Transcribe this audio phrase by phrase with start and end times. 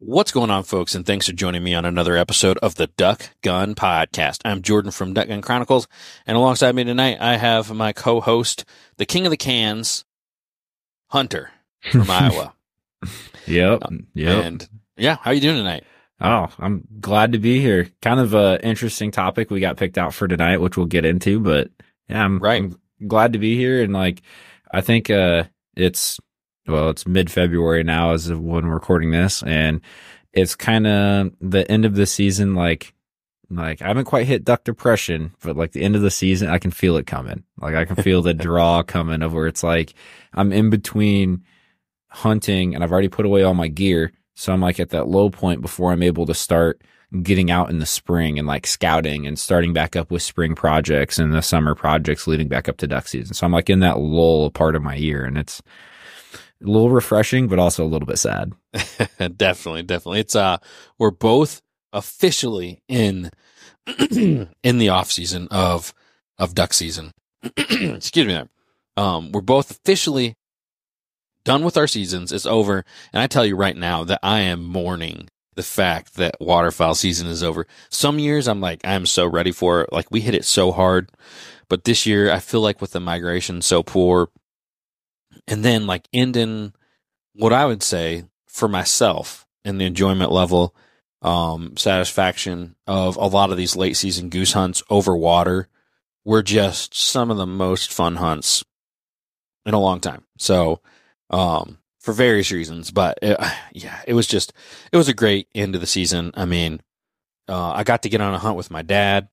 [0.00, 0.94] What's going on, folks?
[0.94, 4.40] And thanks for joining me on another episode of the Duck Gun Podcast.
[4.44, 5.88] I'm Jordan from Duck Gun Chronicles,
[6.24, 8.64] and alongside me tonight, I have my co-host,
[8.96, 10.04] the King of the Cans,
[11.08, 11.50] Hunter
[11.90, 12.54] from Iowa.
[13.46, 13.82] Yep.
[14.14, 14.44] Yep.
[14.44, 15.84] And yeah, how you doing tonight?
[16.20, 17.90] oh, I'm glad to be here.
[18.02, 21.40] Kind of a interesting topic we got picked out for tonight, which we'll get into,
[21.40, 21.70] but
[22.08, 22.62] yeah, I'm, Right.
[22.62, 23.82] I'm glad to be here.
[23.82, 24.22] And like,
[24.72, 25.44] I think, uh,
[25.76, 26.18] it's,
[26.68, 29.42] well, it's mid February now as of when we're recording this.
[29.42, 29.80] And
[30.32, 32.54] it's kind of the end of the season.
[32.54, 32.94] Like,
[33.50, 36.58] like I haven't quite hit duck depression, but like the end of the season, I
[36.58, 37.44] can feel it coming.
[37.60, 39.94] Like I can feel the draw coming of where it's like
[40.34, 41.44] I'm in between
[42.08, 44.12] hunting and I've already put away all my gear.
[44.34, 46.82] So I'm like at that low point before I'm able to start
[47.22, 51.18] getting out in the spring and like scouting and starting back up with spring projects
[51.18, 53.34] and the summer projects leading back up to duck season.
[53.34, 55.62] So I'm like in that lull part of my year and it's
[56.62, 58.52] a little refreshing, but also a little bit sad.
[59.36, 60.20] definitely, definitely.
[60.20, 60.58] It's uh,
[60.98, 63.30] we're both officially in
[64.10, 65.94] in the off season of
[66.38, 67.12] of duck season.
[67.56, 68.32] Excuse me.
[68.32, 68.48] There.
[68.96, 70.34] Um, we're both officially
[71.44, 72.32] done with our seasons.
[72.32, 76.36] It's over, and I tell you right now that I am mourning the fact that
[76.40, 77.66] waterfowl season is over.
[77.90, 79.92] Some years I'm like I'm so ready for it.
[79.92, 81.10] Like we hit it so hard,
[81.68, 84.28] but this year I feel like with the migration so poor,
[85.48, 86.74] and then like ending
[87.32, 90.74] what I would say for myself and the enjoyment level,
[91.22, 95.68] um, satisfaction of a lot of these late season goose hunts over water
[96.24, 98.62] were just some of the most fun hunts
[99.64, 100.24] in a long time.
[100.36, 100.80] So,
[101.30, 103.38] um, for various reasons, but it,
[103.72, 104.52] yeah, it was just,
[104.92, 106.30] it was a great end of the season.
[106.34, 106.80] I mean,
[107.48, 109.28] uh, I got to get on a hunt with my dad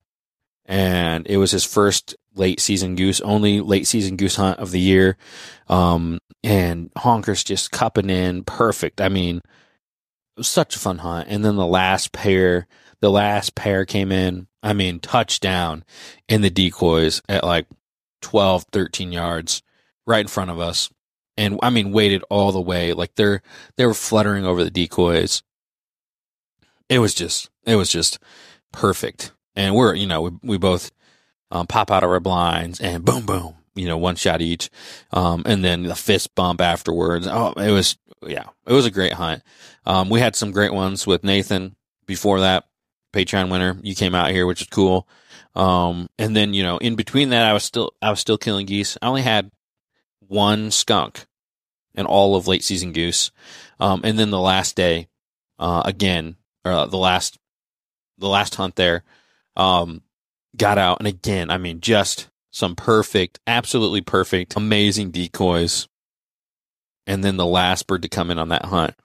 [0.66, 4.80] and it was his first late season goose, only late season goose hunt of the
[4.80, 5.18] year.
[5.68, 9.02] Um, and honkers just cupping in perfect.
[9.02, 9.42] I mean,
[10.42, 11.28] such a fun hunt.
[11.30, 12.68] And then the last pair,
[13.02, 14.48] the last pair came in.
[14.62, 15.84] I mean, touchdown
[16.28, 17.68] in the decoys at like
[18.22, 19.64] 12, 13 yards
[20.06, 20.90] right in front of us.
[21.38, 22.94] And I mean, waited all the way.
[22.94, 23.42] Like they're,
[23.78, 25.44] they were fluttering over the decoys.
[26.90, 28.20] It was just, it was just
[28.72, 29.32] perfect.
[29.56, 30.92] And we're, you know, we, we both
[31.52, 34.70] um, pop out of our blinds and boom, boom, you know, one shot each.
[35.12, 37.28] Um, and then the fist bump afterwards.
[37.28, 39.44] Oh, it was, yeah, it was a great hunt.
[39.86, 41.76] Um, we had some great ones with Nathan
[42.06, 42.66] before that
[43.14, 43.78] Patreon winner.
[43.82, 45.08] You came out here, which is cool.
[45.56, 48.66] Um, and then, you know, in between that, I was still, I was still killing
[48.66, 48.98] geese.
[49.02, 49.52] I only had
[50.20, 51.26] one skunk
[51.96, 53.32] and all of late season goose.
[53.80, 55.08] Um, and then the last day,
[55.60, 56.36] uh, again,
[56.66, 57.38] or the last,
[58.18, 59.04] the last hunt there,
[59.56, 60.02] um,
[60.58, 65.88] got out and again, I mean, just some perfect, absolutely perfect, amazing decoys.
[67.08, 68.96] And then the last bird to come in on that hunt,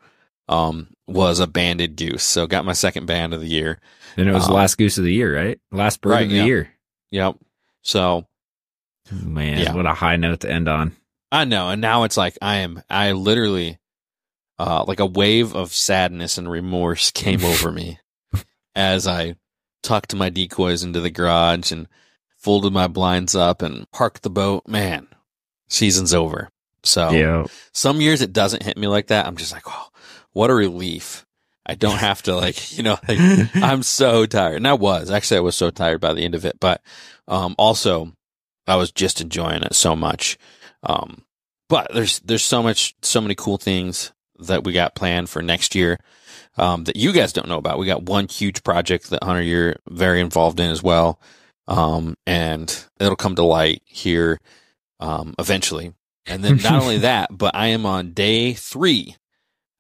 [0.48, 2.22] um, was a banded goose.
[2.22, 3.78] So got my second band of the year.
[4.16, 5.60] And it was the Um, last goose of the year, right?
[5.70, 6.44] Last bird right, of the yeah.
[6.44, 6.70] year.
[7.10, 7.36] Yep.
[7.82, 8.26] So
[9.10, 9.74] Man, Yeah.
[9.74, 10.94] what a high note to end on.
[11.32, 11.68] I know.
[11.70, 13.78] And now it's like I am, I literally,
[14.58, 17.98] uh, like a wave of sadness and remorse came over me
[18.76, 19.34] as I
[19.82, 21.88] tucked my decoys into the garage and
[22.36, 24.66] folded my blinds up and parked the boat.
[24.66, 25.08] Man,
[25.68, 26.48] season's over.
[26.82, 27.46] So Yeah.
[27.72, 29.26] some years it doesn't hit me like that.
[29.26, 29.88] I'm just like, oh,
[30.32, 31.26] what a relief.
[31.66, 33.18] I don't have to like, you know, like
[33.56, 34.56] I'm so tired.
[34.56, 36.82] And I was actually, I was so tired by the end of it, but,
[37.28, 38.12] um, also
[38.66, 40.38] I was just enjoying it so much.
[40.82, 41.24] Um,
[41.68, 45.74] but there's, there's so much, so many cool things that we got planned for next
[45.74, 45.98] year,
[46.56, 47.78] um, that you guys don't know about.
[47.78, 51.20] We got one huge project that Hunter, you're very involved in as well.
[51.68, 54.40] Um, and it'll come to light here,
[54.98, 55.92] um, eventually.
[56.26, 59.16] And then not only that, but I am on day three,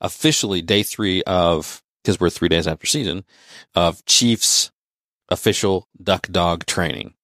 [0.00, 3.24] officially day three of, because we're three days after season,
[3.74, 4.70] of Chiefs
[5.28, 7.14] official duck dog training.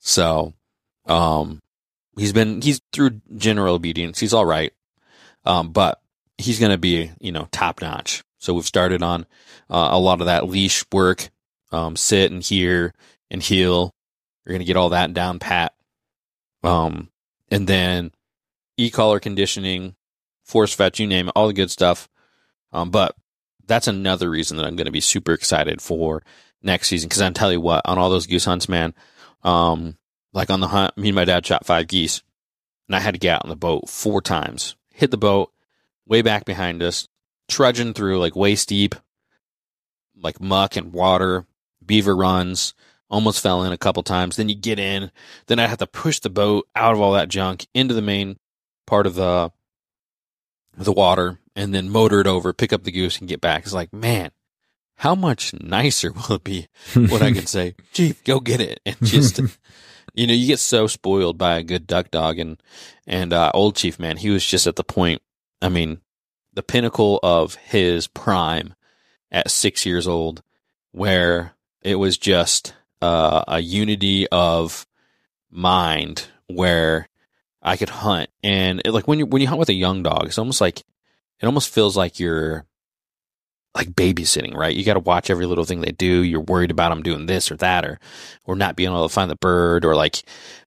[0.00, 0.54] So,
[1.06, 1.60] um,
[2.16, 4.18] he's been, he's through general obedience.
[4.18, 4.72] He's all right.
[5.44, 6.00] Um, but
[6.38, 8.22] he's going to be, you know, top notch.
[8.42, 9.24] So we've started on,
[9.70, 11.30] uh, a lot of that leash work,
[11.70, 12.92] um, sit and hear
[13.30, 13.94] and heel.
[14.44, 15.72] We're going to get all that down pat.
[16.64, 17.08] Um,
[17.50, 18.10] and then
[18.76, 19.94] e-collar conditioning,
[20.44, 22.08] force fetch, you name it, all the good stuff.
[22.72, 23.14] Um, but
[23.64, 26.22] that's another reason that I'm going to be super excited for
[26.62, 27.08] next season.
[27.08, 28.92] Cause I'm telling you what, on all those goose hunts, man,
[29.44, 29.96] um,
[30.32, 32.22] like on the hunt, me and my dad shot five geese
[32.88, 35.52] and I had to get out on the boat four times, hit the boat
[36.06, 37.06] way back behind us,
[37.52, 38.94] trudging through like waist deep,
[40.16, 41.46] like muck and water,
[41.84, 42.74] beaver runs,
[43.10, 44.36] almost fell in a couple times.
[44.36, 45.10] Then you get in,
[45.46, 48.38] then I have to push the boat out of all that junk into the main
[48.86, 49.52] part of the
[50.74, 53.64] the water and then motor it over, pick up the goose and get back.
[53.64, 54.30] It's like, man,
[54.96, 58.80] how much nicer will it be when I can say, Chief, go get it.
[58.86, 59.38] And just,
[60.14, 62.60] you know, you get so spoiled by a good duck dog and,
[63.06, 65.20] and, uh, old Chief, man, he was just at the point,
[65.60, 66.00] I mean,
[66.52, 68.74] the pinnacle of his prime
[69.30, 70.42] at six years old,
[70.90, 74.86] where it was just, uh, a unity of
[75.50, 77.08] mind where
[77.62, 78.28] I could hunt.
[78.42, 80.80] And it, like when you, when you hunt with a young dog, it's almost like,
[80.80, 82.66] it almost feels like you're
[83.74, 84.76] like babysitting, right?
[84.76, 86.22] You got to watch every little thing they do.
[86.22, 87.98] You're worried about them doing this or that, or,
[88.44, 90.22] or not being able to find the bird, or like,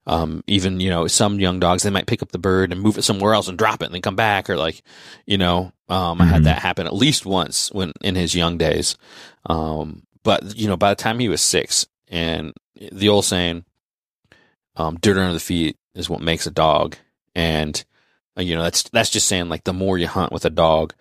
[0.08, 2.98] um, even, you know, some young dogs, they might pick up the bird and move
[2.98, 4.82] it somewhere else and drop it and then come back, or like,
[5.28, 6.46] you know, um, I had Mhm.
[6.46, 8.98] that happen at least once when in his young days.
[9.46, 12.54] Um, but, you know, by the time he was six, and
[12.92, 13.66] the old saying,
[14.78, 16.98] um, dirt under the feet is what makes a dog.
[17.36, 17.84] And,
[18.36, 20.96] uh, you know, that's, that's just saying like the more you hunt with a dog,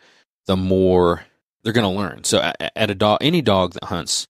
[0.47, 1.25] the more
[1.64, 2.25] they're going to learn.
[2.25, 4.28] So at, a dog, any dog that hunts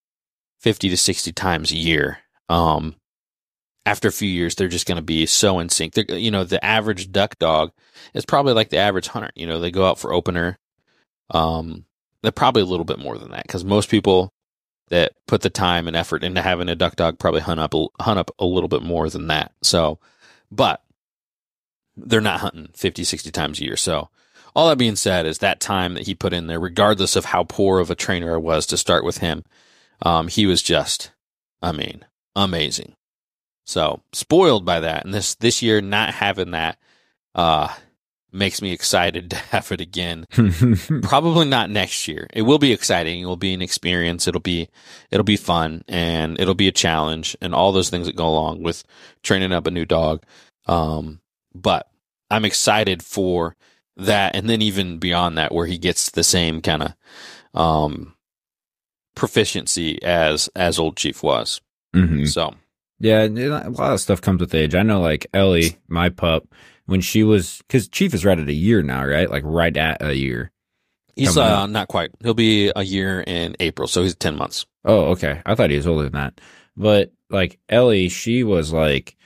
[0.60, 2.94] 50 to 60 times a year, um,
[3.84, 5.92] after a few years, they're just going to be so in sync.
[5.92, 7.72] They're, you know, the average duck dog
[8.14, 9.30] is probably like the average hunter.
[9.34, 10.56] You know, they go out for opener.
[11.30, 11.84] Um,
[12.22, 14.32] they're probably a little bit more than that because most people
[14.88, 18.18] that put the time and effort into having a duck dog probably hunt up, hunt
[18.18, 19.52] up a little bit more than that.
[19.62, 19.98] So,
[20.50, 20.82] but
[21.96, 23.76] they're not hunting 50, 60 times a year.
[23.76, 24.08] So,
[24.54, 27.44] all that being said is that time that he put in there, regardless of how
[27.44, 29.44] poor of a trainer I was to start with him,
[30.02, 31.10] um, he was just,
[31.60, 32.04] I mean,
[32.36, 32.94] amazing.
[33.66, 36.78] So spoiled by that, and this this year not having that,
[37.34, 37.74] uh,
[38.34, 40.26] makes me excited to have it again.
[41.02, 42.26] Probably not next year.
[42.32, 43.22] It will be exciting.
[43.22, 44.28] It will be an experience.
[44.28, 44.68] It'll be
[45.10, 48.62] it'll be fun, and it'll be a challenge, and all those things that go along
[48.62, 48.84] with
[49.22, 50.22] training up a new dog.
[50.66, 51.20] Um,
[51.54, 51.88] but
[52.30, 53.56] I'm excited for
[53.96, 56.94] that and then even beyond that where he gets the same kind of
[57.60, 58.14] um
[59.14, 61.60] proficiency as as old chief was
[61.94, 62.28] Mhm.
[62.28, 62.54] so
[62.98, 64.74] Yeah, a lot of stuff comes with age.
[64.74, 66.46] I know, like Ellie, my pup,
[66.86, 69.28] when she was, because Chief is right at a year now, right?
[69.30, 70.50] Like right at a year.
[71.16, 75.12] he's uh not quite he'll be a year in april so he's 10 months Oh,
[75.12, 75.40] okay.
[75.46, 76.40] I thought he was older than that.
[76.76, 79.16] But like Ellie, she was like,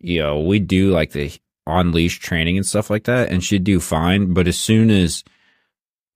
[0.00, 1.30] you know, we do like the
[1.68, 4.32] on leash training and stuff like that, and she'd do fine.
[4.32, 5.22] But as soon as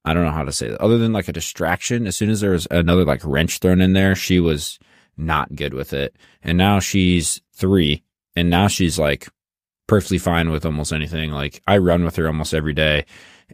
[0.05, 2.41] I don't know how to say that, other than like a distraction, as soon as
[2.41, 4.79] there was another like wrench thrown in there, she was
[5.17, 6.17] not good with it.
[6.43, 8.03] And now she's three,
[8.35, 9.29] and now she's like
[9.87, 11.31] perfectly fine with almost anything.
[11.31, 13.05] Like I run with her almost every day,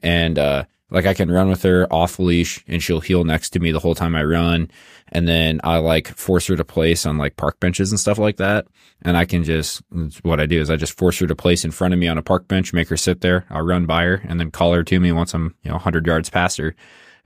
[0.03, 3.61] and uh, like I can run with her off leash, and she'll heel next to
[3.61, 4.71] me the whole time I run.
[5.11, 8.37] And then I like force her to place on like park benches and stuff like
[8.37, 8.67] that.
[9.03, 9.83] And I can just
[10.23, 12.19] what I do is I just force her to place in front of me on
[12.19, 13.45] a park bench, make her sit there.
[13.51, 16.07] I'll run by her, and then call her to me once I'm you know 100
[16.07, 16.75] yards past her,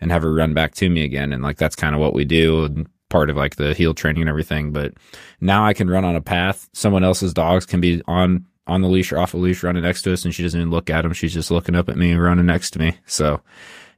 [0.01, 1.33] and have her run back to me again.
[1.33, 2.85] And like that's kind of what we do.
[3.11, 4.73] Part of like the heel training and everything.
[4.73, 4.95] But
[5.41, 6.69] now I can run on a path.
[6.73, 10.03] Someone else's dogs can be on on the leash or off the leash running next
[10.03, 11.13] to us, and she doesn't even look at them.
[11.13, 12.99] She's just looking up at me and running next to me.
[13.07, 13.41] So,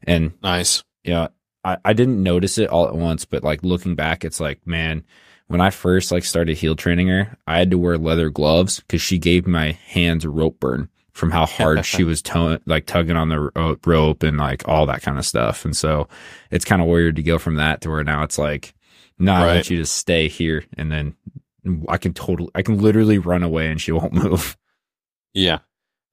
[0.05, 1.29] and nice yeah,
[1.63, 5.05] I, I didn't notice it all at once, but like looking back, it's like, man,
[5.49, 9.03] when I first like started heel training her, I had to wear leather gloves because
[9.03, 13.17] she gave my hands a rope burn from how hard she was to- like tugging
[13.17, 15.65] on the ro- uh, rope and like all that kind of stuff.
[15.67, 16.09] And so
[16.51, 18.75] it's kind of weird to go from that to where now it's like,
[19.19, 19.55] no, I Right.
[19.57, 21.15] want you to stay here, and then
[21.89, 24.57] I can totally, I can literally run away and she won't move.
[25.33, 25.59] yeah.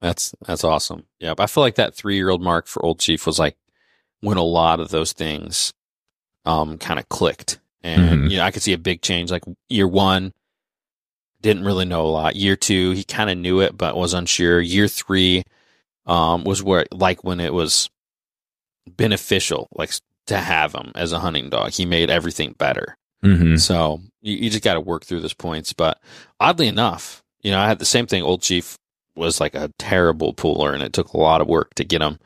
[0.00, 1.04] That's that's awesome.
[1.20, 3.56] Yeah but i feel like that three year old mark for old chief was like
[4.20, 5.72] when a lot of those things
[6.44, 7.60] um kind of clicked.
[7.84, 8.30] And Mhm.
[8.30, 10.32] you know i could see a big change like year one
[11.40, 12.34] didn't really know a lot.
[12.36, 14.60] Year two he kind of knew it but was unsure.
[14.60, 15.44] Year three
[16.06, 17.88] um was where like when it was
[18.96, 19.92] beneficial like
[20.26, 21.70] to have him as a hunting dog.
[21.72, 22.96] He made everything better.
[23.24, 23.54] Mm-hmm.
[23.56, 25.72] so you, you just got to work through those points.
[25.72, 26.00] But
[26.40, 28.22] oddly enough, you know, I had the same thing.
[28.22, 28.78] Old Chief
[29.14, 32.18] was like a terrible puller, and it took a lot of work to get him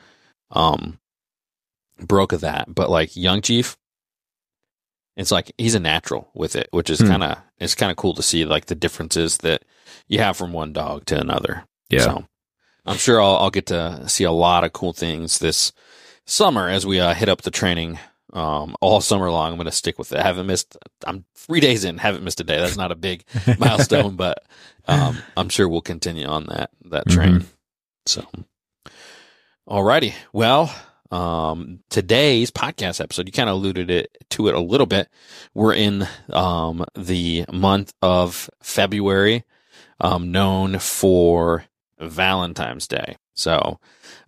[0.52, 0.98] um
[2.00, 2.72] broke of that.
[2.74, 3.76] But like Young Chief,
[5.16, 7.08] it's like he's a natural with it, which is Hmm.
[7.08, 9.62] kind of it's kind of cool to see like the differences that
[10.08, 11.64] you have from one dog to another.
[11.88, 12.00] Yeah.
[12.02, 12.24] So
[12.84, 15.72] I'm sure I'll, I'll get to see a lot of cool things this
[16.26, 17.98] summer as we uh, hit up the training
[18.33, 19.50] um, all summer long.
[19.52, 20.18] I'm going to stick with it.
[20.18, 20.76] I haven't missed.
[21.06, 21.99] I'm three days in.
[21.99, 22.59] Haven't missed a day.
[22.59, 23.25] That's not a big
[23.59, 24.45] milestone, but
[24.88, 27.40] um, I'm sure we'll continue on that that train.
[27.40, 27.47] Mhm.
[28.06, 28.25] So,
[29.68, 30.14] alrighty.
[30.33, 30.75] Well,
[31.11, 35.09] um, today's podcast episode, you kind of alluded it to it a little bit.
[35.54, 39.45] We're in um, the month of February,
[40.00, 41.64] um, known for
[41.99, 43.16] Valentine's Day.
[43.37, 43.78] So,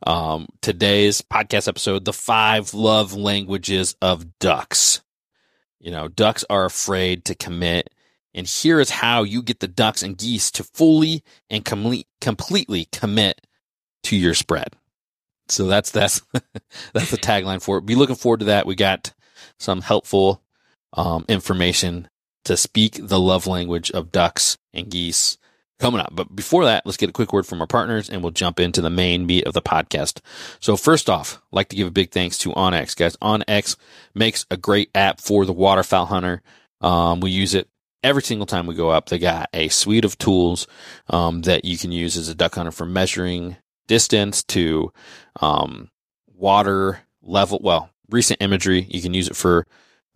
[0.07, 5.03] um, today's podcast episode, the five love languages of ducks.
[5.81, 7.91] You know, ducks are afraid to commit.
[8.35, 12.87] And here is how you get the ducks and geese to fully and complete, completely
[12.93, 13.41] commit
[14.05, 14.77] to your spread.
[15.49, 16.21] So that's, that's,
[16.93, 17.87] that's the tagline for it.
[17.87, 18.67] Be looking forward to that.
[18.67, 19.15] We got
[19.59, 20.43] some helpful,
[20.93, 22.09] um, information
[22.45, 25.39] to speak the love language of ducks and geese
[25.79, 26.11] coming up.
[26.13, 28.81] But before that, let's get a quick word from our partners and we'll jump into
[28.81, 30.21] the main meat of the podcast.
[30.61, 32.97] So first off, I'd like to give a big thanks to OnX.
[32.97, 33.77] Guys, OnX
[34.15, 36.43] makes a great app for the waterfowl hunter.
[36.81, 37.69] Um, we use it
[38.03, 39.09] every single time we go up.
[39.09, 40.67] They got a suite of tools
[41.09, 43.57] um, that you can use as a duck hunter from measuring
[43.87, 44.93] distance to
[45.41, 45.91] um,
[46.27, 47.61] water level.
[47.63, 48.87] Well, recent imagery.
[48.91, 49.67] You can use it for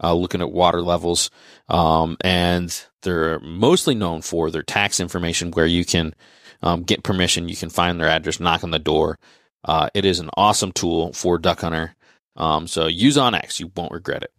[0.03, 1.31] uh, looking at water levels.
[1.69, 6.15] Um, and they're mostly known for their tax information where you can
[6.63, 7.49] um, get permission.
[7.49, 9.19] You can find their address, knock on the door.
[9.65, 11.95] Uh, it is an awesome tool for duck hunter.
[12.37, 13.61] Um, so use OnX.
[13.61, 14.33] You won't regret it.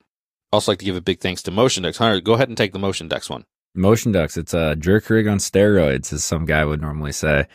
[0.52, 1.98] Also like to give a big thanks to Motion Ducks.
[1.98, 3.46] Hunter, go ahead and take the Motion Ducks one.
[3.76, 4.38] Motion ducks.
[4.38, 7.48] It's a jerk rig on steroids, as some guy would normally say.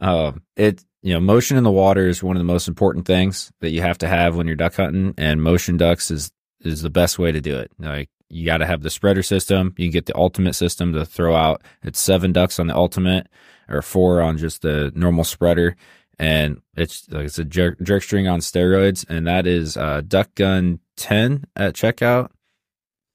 [0.00, 3.52] Um, it you know, motion in the water is one of the most important things
[3.60, 6.30] that you have to have when you're duck hunting, and motion ducks is
[6.62, 7.70] is the best way to do it.
[7.78, 9.74] Like you got to have the spreader system.
[9.76, 11.62] You get the ultimate system to throw out.
[11.82, 13.26] It's seven ducks on the ultimate,
[13.68, 15.76] or four on just the normal spreader,
[16.18, 20.34] and it's like it's a jerk, jerk string on steroids, and that is uh, Duck
[20.34, 22.30] Gun ten at checkout,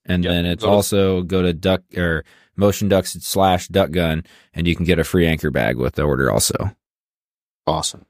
[0.05, 0.31] and Yep.
[0.33, 2.23] then it's Go to- also go to Duck or
[2.57, 4.23] Motion Ducks slash Duck Gun,
[4.53, 6.71] and you can get a free anchor bag with the order also.
[7.67, 8.05] Awesome.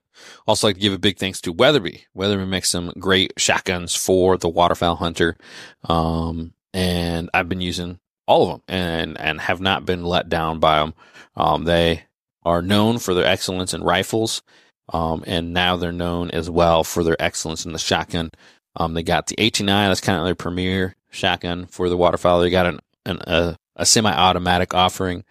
[0.47, 2.05] Also like to give a big thanks to Weatherby.
[2.13, 5.37] Weatherby makes some great shotguns for the waterfowl hunter.
[5.83, 10.59] Um, and I've been using all of them and, and have not been let down
[10.59, 10.93] by them.
[11.35, 12.03] Um, they
[12.43, 14.41] are known for their excellence in rifles.
[14.89, 18.31] Um, and now they're known as well for their excellence in the shotgun.
[18.75, 19.65] Um, they got the 18i.
[19.65, 22.39] That's kind of their premier shotgun for the waterfowl.
[22.41, 25.23] They got an, an a, a semi-automatic offering.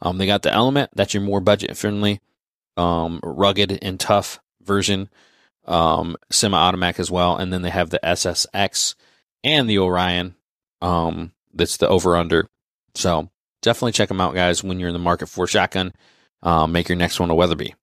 [0.00, 0.90] Um, they got the Element.
[0.94, 2.20] That's your more budget friendly
[2.76, 5.08] um, rugged and tough version,
[5.66, 7.36] um, semi-automatic as well.
[7.36, 8.94] And then they have the SSX
[9.44, 10.34] and the Orion.
[10.80, 12.48] Um, that's the over under.
[12.94, 13.30] So
[13.62, 14.64] definitely check them out, guys.
[14.64, 15.92] When you're in the market for shotgun,
[16.42, 17.74] um, make your next one a Weatherby.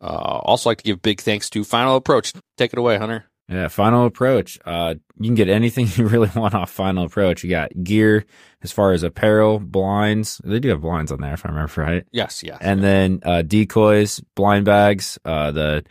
[0.00, 2.32] Uh, also like to give big thanks to Final Approach.
[2.56, 3.27] Take it away, Hunter.
[3.48, 4.58] Yeah, Final Approach.
[4.64, 7.42] Uh, you can get anything you really want off Final Approach.
[7.42, 8.26] You got gear
[8.62, 10.40] as far as apparel, blinds.
[10.44, 12.04] They do have blinds on there, if I remember right.
[12.12, 12.58] Yes, yeah.
[12.60, 15.18] And then uh, decoys, blind bags.
[15.24, 15.84] Uh, the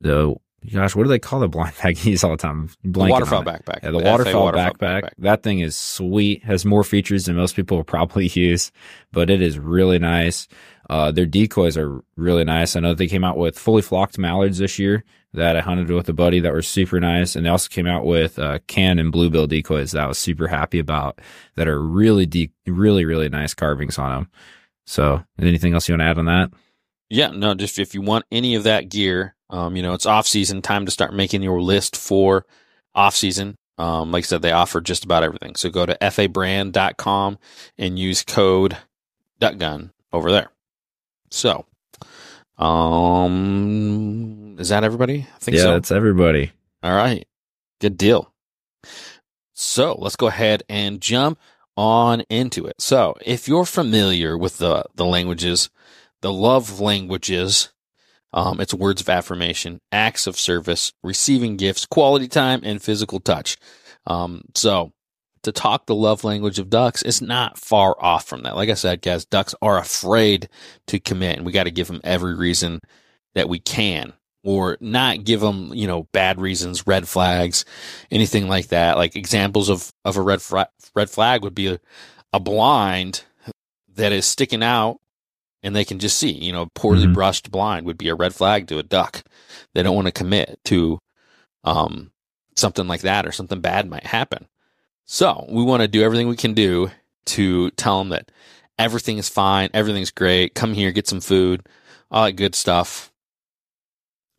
[0.00, 0.34] the
[0.72, 2.70] gosh, what do they call the blind bag you use all the time?
[2.82, 3.82] the waterfowl backpack.
[3.82, 5.10] Yeah, the, FA waterfowl, waterfowl backpack.
[5.18, 6.44] That thing is sweet.
[6.44, 8.72] Has more features than most people will probably use,
[9.12, 10.48] but it is really nice.
[10.88, 12.74] Uh, their decoys are really nice.
[12.74, 15.04] I know they came out with fully flocked mallards this year
[15.34, 18.04] that I hunted with a buddy that were super nice, and they also came out
[18.04, 21.20] with uh, can and bluebill decoys that I was super happy about.
[21.54, 24.30] That are really really really nice carvings on them.
[24.86, 26.50] So, anything else you want to add on that?
[27.08, 30.26] Yeah, no, just if you want any of that gear, um, you know, it's off
[30.26, 32.46] season time to start making your list for
[32.94, 33.56] off season.
[33.78, 35.54] Um, like I said, they offer just about everything.
[35.56, 37.38] So go to fabrand.com
[37.78, 38.76] and use code
[39.40, 40.50] duckgun over there.
[41.30, 41.66] So,
[42.62, 45.26] um, is that everybody?
[45.34, 45.62] I think so.
[45.62, 45.72] yeah, so.
[45.74, 46.52] that's everybody.
[46.82, 47.26] All right.
[47.80, 48.32] Good deal.
[49.52, 51.38] So let's go ahead and jump
[51.76, 52.76] on into it.
[52.80, 55.70] So if you're familiar with the, the languages,
[56.20, 57.72] the love languages,
[58.32, 63.56] um, it's words of affirmation, acts of service, receiving gifts, quality time, and physical touch.
[64.06, 64.92] Um, so
[65.42, 68.56] to talk the love language of ducks is not far off from that.
[68.56, 70.48] Like I said, guys, ducks are afraid
[70.86, 72.80] to commit and we got to give them every reason
[73.34, 74.12] that we can
[74.44, 77.64] or not give them, you know, bad reasons, red flags,
[78.10, 78.96] anything like that.
[78.96, 81.80] Like examples of, of a red, fra- red flag would be a,
[82.32, 83.24] a blind
[83.94, 84.98] that is sticking out
[85.62, 87.14] and they can just see, you know, poorly Mhm.
[87.14, 89.22] brushed blind would be a red flag to a duck.
[89.74, 90.98] They don't want to commit to,
[91.64, 92.10] um,
[92.56, 94.46] something like that or something bad might happen.
[95.04, 96.90] So we want to do everything we can do
[97.26, 98.30] to tell them that
[98.78, 100.54] everything is fine, everything's great.
[100.54, 101.66] Come here, get some food,
[102.10, 103.12] all that good stuff.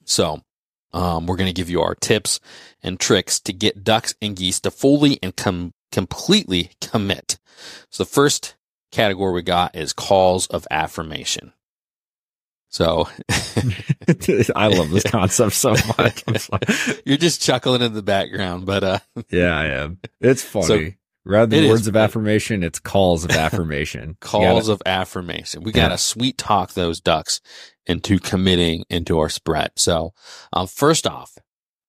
[0.05, 0.41] So
[0.93, 2.39] um, we're going to give you our tips
[2.81, 7.39] and tricks to get ducks and geese to fully and com- completely commit.
[7.89, 8.55] So the first
[8.91, 11.53] category we got is calls of affirmation.
[12.69, 13.07] So
[14.55, 16.23] I love this concept so much.
[17.05, 19.99] you're just chuckling in the background, but uh, yeah, I am.
[20.19, 20.65] It's funny.
[20.65, 20.91] So,
[21.25, 24.17] Rather than words of affirmation, it's calls of affirmation.
[24.19, 25.63] calls gotta, of affirmation.
[25.63, 27.39] We got to sweet talk those ducks
[27.85, 29.71] into committing into our spread.
[29.77, 30.13] So,
[30.51, 31.37] um, first off,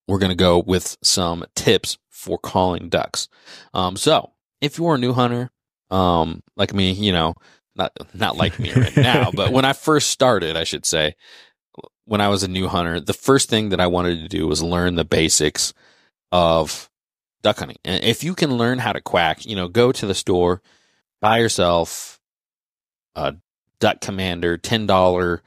[0.06, 3.28] we're going to go with some tips for calling ducks.
[3.72, 5.50] Um, so if you're a new hunter,
[5.90, 7.34] um, like me, you know,
[7.76, 11.14] not, not like me right now, but when I first started, I should say,
[12.06, 14.62] when I was a new hunter, the first thing that I wanted to do was
[14.62, 15.72] learn the basics
[16.32, 16.90] of
[17.42, 17.78] duck hunting.
[17.84, 20.60] And if you can learn how to quack, you know, go to the store,
[21.20, 22.20] buy yourself
[23.14, 23.34] a
[23.80, 25.40] duck commander, $10,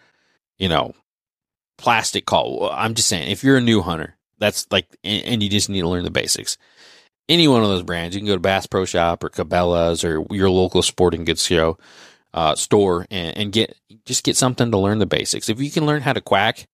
[0.57, 0.93] you know,
[1.77, 2.69] plastic call.
[2.71, 5.89] I'm just saying, if you're a new hunter, that's like, and you just need to
[5.89, 6.57] learn the basics.
[7.29, 10.25] Any one of those brands, you can go to Bass Pro Shop or Cabela's or
[10.31, 11.77] your local sporting goods show,
[12.37, 13.75] uh, store and, and get,
[14.05, 15.49] just get something to learn the basics.
[15.49, 16.67] If you can learn how to quack,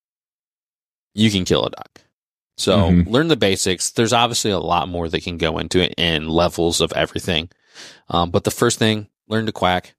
[1.16, 2.02] you can kill a duck.
[2.58, 3.10] So mm-hmm.
[3.10, 3.92] learn the basics.
[3.92, 7.50] There's obviously a lot more that can go into it and levels of everything.
[8.10, 9.96] Um, but the first thing, learn to quack.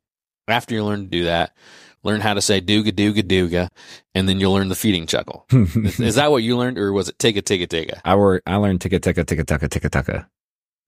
[0.47, 1.57] After you learn to do that,
[2.03, 3.71] learn how to say dooga dooga dooga,
[4.15, 5.47] and then you'll learn the feeding chuckle.
[5.51, 8.03] is, is, that what you learned, or was it tigga tigga tigga?
[8.05, 10.27] I were I learned tigga tigga tigga tigga tigga tigga.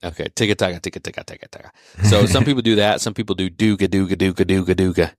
[0.05, 1.71] Okay, tigga tigga tigga tigga tigga tigga.
[2.09, 3.00] So some people do that.
[3.00, 5.12] Some people do dooga dooga dooga dooga dooga,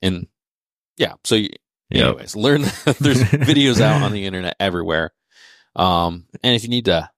[0.00, 0.26] and
[0.96, 1.14] yeah.
[1.24, 1.48] So you,
[1.90, 2.08] yep.
[2.08, 2.62] anyways, learn.
[3.00, 5.12] there's videos out on the internet everywhere
[5.76, 7.10] um, and if you need to,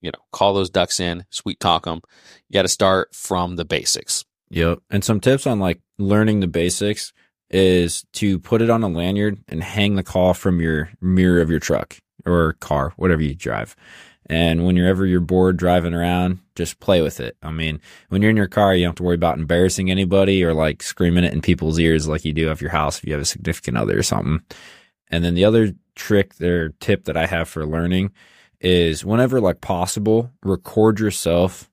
[0.00, 2.00] you know, call those ducks in, sweet talk them,
[2.48, 4.24] you got to start from the basics.
[4.50, 4.80] Yep.
[4.90, 7.12] And some tips on like learning the basics
[7.50, 11.50] is to put it on a lanyard and hang the call from your mirror of
[11.50, 13.74] your truck or car, whatever you drive.
[14.28, 17.36] And whenever you're bored driving around, just play with it.
[17.42, 20.42] I mean, when you're in your car, you don't have to worry about embarrassing anybody
[20.42, 23.12] or like screaming it in people's ears like you do at your house if you
[23.12, 24.42] have a significant other or something.
[25.10, 28.12] And then the other trick or tip that I have for learning
[28.60, 31.70] is whenever like possible, record yourself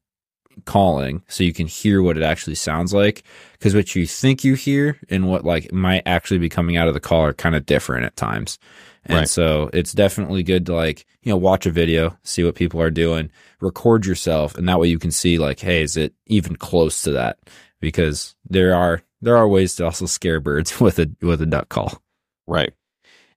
[0.65, 3.23] calling so you can hear what it actually sounds like.
[3.59, 6.93] Cause what you think you hear and what like might actually be coming out of
[6.93, 8.59] the call are kind of different at times.
[9.05, 9.29] And right.
[9.29, 12.91] so it's definitely good to like, you know, watch a video, see what people are
[12.91, 14.55] doing, record yourself.
[14.55, 17.37] And that way you can see like, Hey, is it even close to that?
[17.81, 21.69] Because there are, there are ways to also scare birds with a, with a duck
[21.69, 22.01] call.
[22.47, 22.73] Right.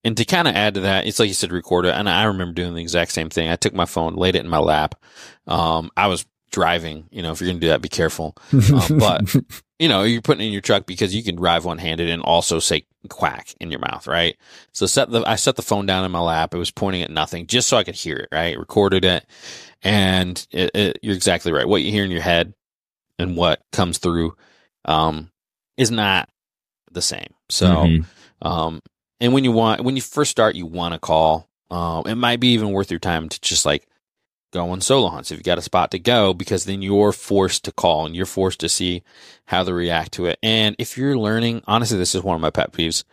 [0.05, 1.95] And to kind of add to that, it's like you said, record it.
[1.95, 3.51] And I remember doing the exact same thing.
[3.51, 4.95] I took my phone, laid it in my lap.
[5.49, 7.09] Um, I was driving.
[7.11, 8.37] You know, if you're going to do that, be careful.
[8.53, 9.37] Um, but
[9.79, 12.59] you know, you're putting in your truck because you can drive one handed and also
[12.59, 14.37] say quack in your mouth, right?
[14.73, 16.55] So set the, I set the phone down in my lap.
[16.55, 18.59] It was pointing at nothing just so I could hear it, right?
[18.59, 19.27] Recorded it.
[19.83, 21.69] And it, it, you're exactly right.
[21.69, 22.55] What you hear in your head
[23.19, 24.37] and what comes through,
[24.85, 25.31] um,
[25.77, 26.29] is not
[26.91, 27.35] the same.
[27.51, 28.49] So, mm-hmm.
[28.49, 28.81] um,
[29.21, 31.49] and when you want, when you first start, you want to call.
[31.71, 33.86] Uh, it might be even worth your time to just like
[34.57, 37.65] go on solo hunts if you got a spot to go, because then you're forced
[37.65, 39.03] to call and you're forced to see
[39.47, 40.39] how they react to it.
[40.43, 43.05] And if you're learning, honestly, this is one of my pet peeves.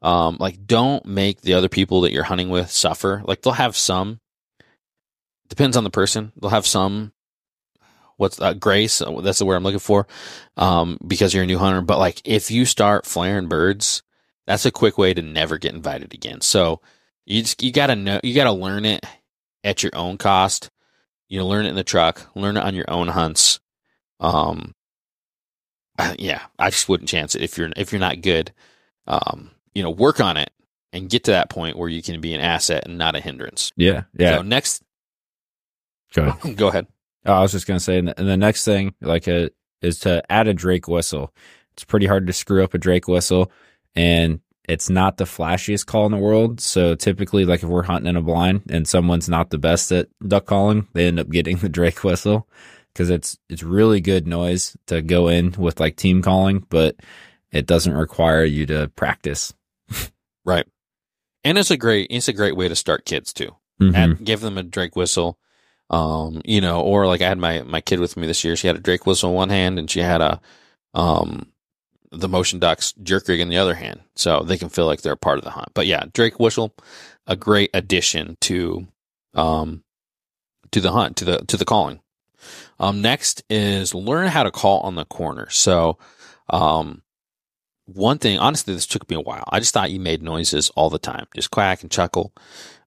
[0.00, 3.22] Um, like don't make the other people that you're hunting with suffer.
[3.24, 4.20] Like they'll have some,
[5.48, 6.32] depends on the person.
[6.40, 7.12] They'll have some
[8.16, 9.02] what's uh, grace.
[9.22, 10.06] That's the word I'm looking for.
[10.56, 11.82] Um, because you're a new hunter.
[11.82, 14.02] But like if you start flaring birds,
[14.46, 16.40] that's a quick way to never get invited again.
[16.40, 16.80] So
[17.24, 19.04] you just, you gotta know, you gotta learn it
[19.62, 20.70] at your own cost.
[21.32, 23.58] You know, learn it in the truck, learn it on your own hunts.
[24.20, 24.74] Um,
[26.18, 28.52] yeah, I just wouldn't chance it if you're, if you're not good.
[29.06, 30.50] Um, you know, work on it
[30.92, 33.72] and get to that point where you can be an asset and not a hindrance.
[33.78, 34.02] Yeah.
[34.14, 34.36] Yeah.
[34.36, 34.82] So next,
[36.12, 36.56] go ahead.
[36.58, 36.86] go ahead.
[37.24, 39.48] Oh, I was just going to say, and the, next thing, like, a, uh,
[39.80, 41.32] is to add a Drake whistle.
[41.72, 43.50] It's pretty hard to screw up a Drake whistle
[43.94, 46.60] and it's not the flashiest call in the world.
[46.60, 50.08] So typically, like if we're hunting in a blind and someone's not the best at
[50.26, 52.48] duck calling, they end up getting the Drake whistle
[52.92, 56.96] because it's it's really good noise to go in with like team calling, but
[57.50, 59.52] it doesn't require you to practice.
[60.44, 60.66] right,
[61.44, 63.56] and it's a great it's a great way to start kids too.
[63.80, 63.94] Mm-hmm.
[63.96, 65.38] And give them a Drake whistle.
[65.90, 68.54] Um, you know, or like I had my my kid with me this year.
[68.54, 70.40] She had a Drake whistle in one hand, and she had a
[70.94, 71.51] um
[72.12, 75.12] the motion ducks jerk rig in the other hand, so they can feel like they're
[75.12, 75.70] a part of the hunt.
[75.74, 76.74] But yeah, Drake whistle,
[77.26, 78.86] a great addition to
[79.34, 79.82] um
[80.70, 82.00] to the hunt to the to the calling.
[82.78, 85.48] Um, next is learn how to call on the corner.
[85.50, 85.98] So,
[86.50, 87.02] um,
[87.86, 89.44] one thing, honestly, this took me a while.
[89.50, 92.32] I just thought you made noises all the time, just quack and chuckle.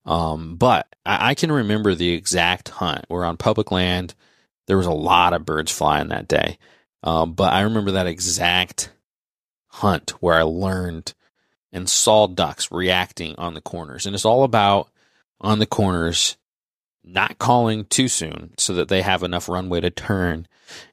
[0.06, 3.06] Um, but I, I can remember the exact hunt.
[3.10, 4.14] We're on public land.
[4.68, 6.58] There was a lot of birds flying that day.
[7.04, 8.90] Um, but I remember that exact
[9.76, 11.14] hunt where I learned
[11.72, 14.06] and saw ducks reacting on the corners.
[14.06, 14.90] And it's all about
[15.42, 16.38] on the corners
[17.04, 20.48] not calling too soon so that they have enough runway to turn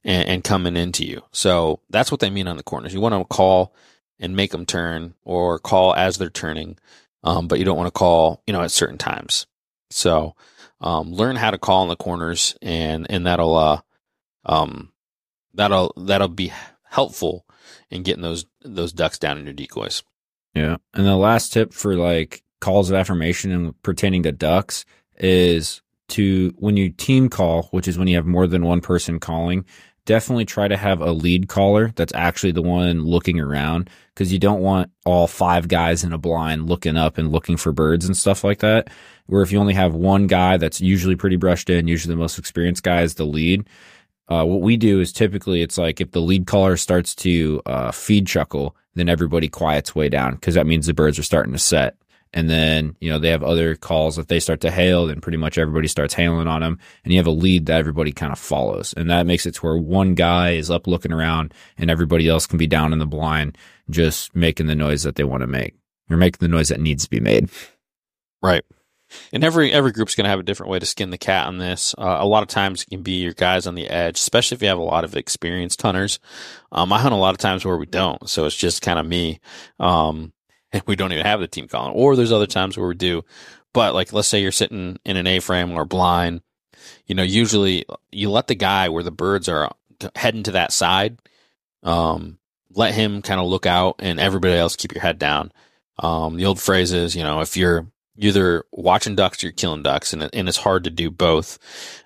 [0.05, 1.23] and, and coming into you.
[1.31, 2.93] So that's what they mean on the corners.
[2.93, 3.73] You want to call
[4.19, 6.77] and make them turn or call as they're turning,
[7.23, 9.47] um, but you don't want to call, you know, at certain times.
[9.91, 10.35] So
[10.81, 13.81] um, learn how to call in the corners, and and that'll uh,
[14.45, 14.93] um,
[15.55, 16.53] that'll that'll be
[16.85, 17.47] helpful
[17.93, 20.03] in getting those those ducks down in your decoys.
[20.55, 20.77] Yeah.
[20.95, 24.85] And the last tip for like calls of affirmation and pertaining to ducks
[25.19, 29.21] is to when you team call, which is when you have more than one person
[29.21, 29.65] calling,
[30.05, 34.39] definitely try to have a lead caller that's actually the one looking around because you
[34.39, 38.17] don't want all five guys in a blind looking up and looking for birds and
[38.17, 38.89] stuff like that.
[39.27, 42.39] Where if you only have one guy that's usually pretty brushed in, usually the most
[42.39, 43.69] experienced guy is the lead.
[44.33, 47.91] Uh, what we do is typically it's like if the lead caller starts to uh,
[47.91, 51.59] feed chuckle, then everybody quiets way down because that means the birds are starting to
[51.59, 51.97] set.
[52.33, 54.17] And then, you know, they have other calls.
[54.17, 56.79] If they start to hail, then pretty much everybody starts hailing on them.
[57.05, 58.95] And you have a lead that everybody kind of follows.
[58.97, 62.47] And that makes it to where one guy is up looking around and everybody else
[62.47, 63.59] can be down in the blind,
[63.91, 65.75] just making the noise that they want to make
[66.11, 67.51] or making the noise that needs to be made.
[68.41, 68.65] Right.
[69.33, 71.59] And every every group's going to have a different way to skin the cat on
[71.59, 71.95] this.
[71.97, 74.63] Uh, a lot of times it can be your guys on the edge, especially if
[74.63, 76.19] you have a lot of experienced hunters.
[76.71, 79.07] Um, I hunt a lot of times where we don't, so it's just kind of
[79.07, 79.41] me.
[79.79, 80.33] Um,
[80.73, 81.93] and we don't even have the team calling.
[81.93, 83.23] Or there's other times where we do.
[83.75, 86.41] But like, let's say you're sitting in an A frame or blind,
[87.07, 89.71] you know, usually you let the guy where the birds are
[90.15, 91.19] heading to that side,
[91.83, 92.39] um,
[92.71, 95.53] let him kind of look out and everybody else keep your head down.
[95.99, 97.87] Um, the old phrase is, you know, if you're
[98.23, 101.59] either watching ducks or you're killing ducks and, and it's hard to do both,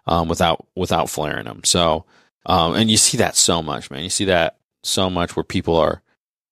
[0.07, 1.63] um, without, without flaring them.
[1.65, 2.05] So,
[2.47, 4.03] um, and you see that so much, man.
[4.03, 6.03] You see that so much where people are,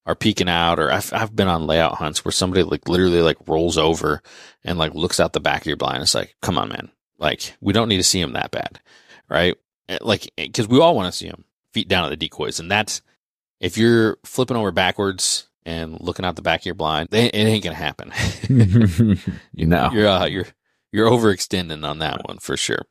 [0.07, 3.39] are peeking out or I've, I've been on layout hunts where somebody like literally like
[3.47, 4.23] rolls over
[4.63, 6.03] and like looks out the back of your blind.
[6.03, 6.91] It's like, come on, man.
[7.19, 8.81] Like we don't need to see him that bad.
[9.29, 9.57] Right.
[9.89, 12.61] Eh, like, eh, cause we all want to see him feet down at the decoys.
[12.61, 13.01] And that's,
[13.61, 17.65] if you're flipping over backwards and looking out the back of your blind, it ain't
[17.65, 18.13] to happen.
[19.53, 20.47] you know, you're, uh, you're,
[20.93, 22.83] you're overextending on that one for sure.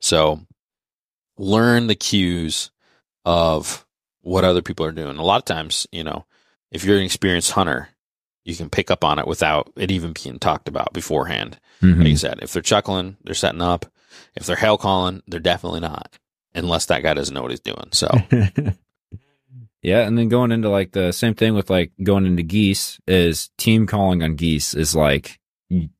[0.00, 0.40] So
[1.38, 2.70] learn the cues
[3.24, 3.86] of
[4.20, 5.16] what other people are doing.
[5.16, 6.24] A lot of times, you know,
[6.70, 7.88] if you're an experienced hunter,
[8.44, 11.58] you can pick up on it without it even being talked about beforehand.
[11.82, 12.00] Mm-hmm.
[12.00, 13.86] Like you said, if they're chuckling, they're setting up.
[14.34, 16.16] If they're hail calling, they're definitely not,
[16.54, 17.88] unless that guy doesn't know what he's doing.
[17.92, 18.08] So,
[19.86, 20.00] yeah.
[20.04, 23.86] And then going into like the same thing with like going into geese is team
[23.86, 25.38] calling on geese is like,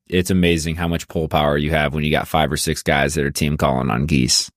[0.09, 3.13] it's amazing how much pull power you have when you got five or six guys
[3.13, 4.51] that are team calling on geese.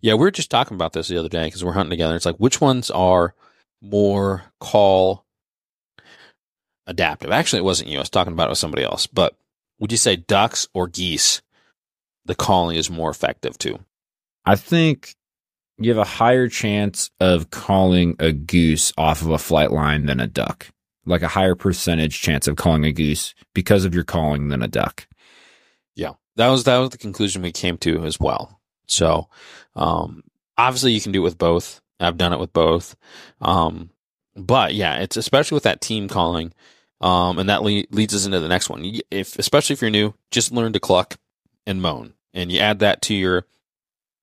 [0.00, 2.14] Yeah, we were just talking about this the other day because we're hunting together.
[2.14, 3.34] It's like which ones are
[3.82, 5.24] more call
[6.86, 7.32] adaptive?
[7.32, 7.98] Actually, it wasn't you.
[7.98, 9.08] I was talking about it with somebody else.
[9.08, 9.36] But
[9.80, 11.42] would you say ducks or geese?
[12.24, 13.80] The calling is more effective too.
[14.44, 15.16] I think
[15.78, 20.20] you have a higher chance of calling a goose off of a flight line than
[20.20, 20.68] a duck.
[21.06, 24.68] Like a higher percentage chance of calling a goose because of your calling than a
[24.68, 25.06] duck.
[25.94, 28.60] Yeah, that was that was the conclusion we came to as well.
[28.86, 29.28] So,
[29.74, 30.24] um,
[30.56, 31.80] obviously you can do it with both.
[32.00, 32.96] I've done it with both.
[33.40, 33.90] Um,
[34.36, 36.52] but yeah, it's especially with that team calling.
[37.00, 38.84] Um, and that le- leads us into the next one.
[39.10, 41.16] If, especially if you're new, just learn to cluck
[41.66, 43.46] and moan and you add that to your,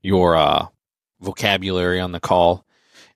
[0.02, 0.68] your, uh,
[1.26, 2.66] vocabulary on the call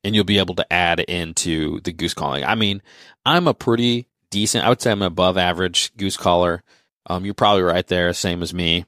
[0.04, 2.43] and you'll be able to add into the goose calling.
[2.43, 2.82] I mean,
[3.26, 6.63] I'm a pretty decent, I would say I'm above average goose caller.
[7.08, 8.86] Um, you're probably right there, same as me.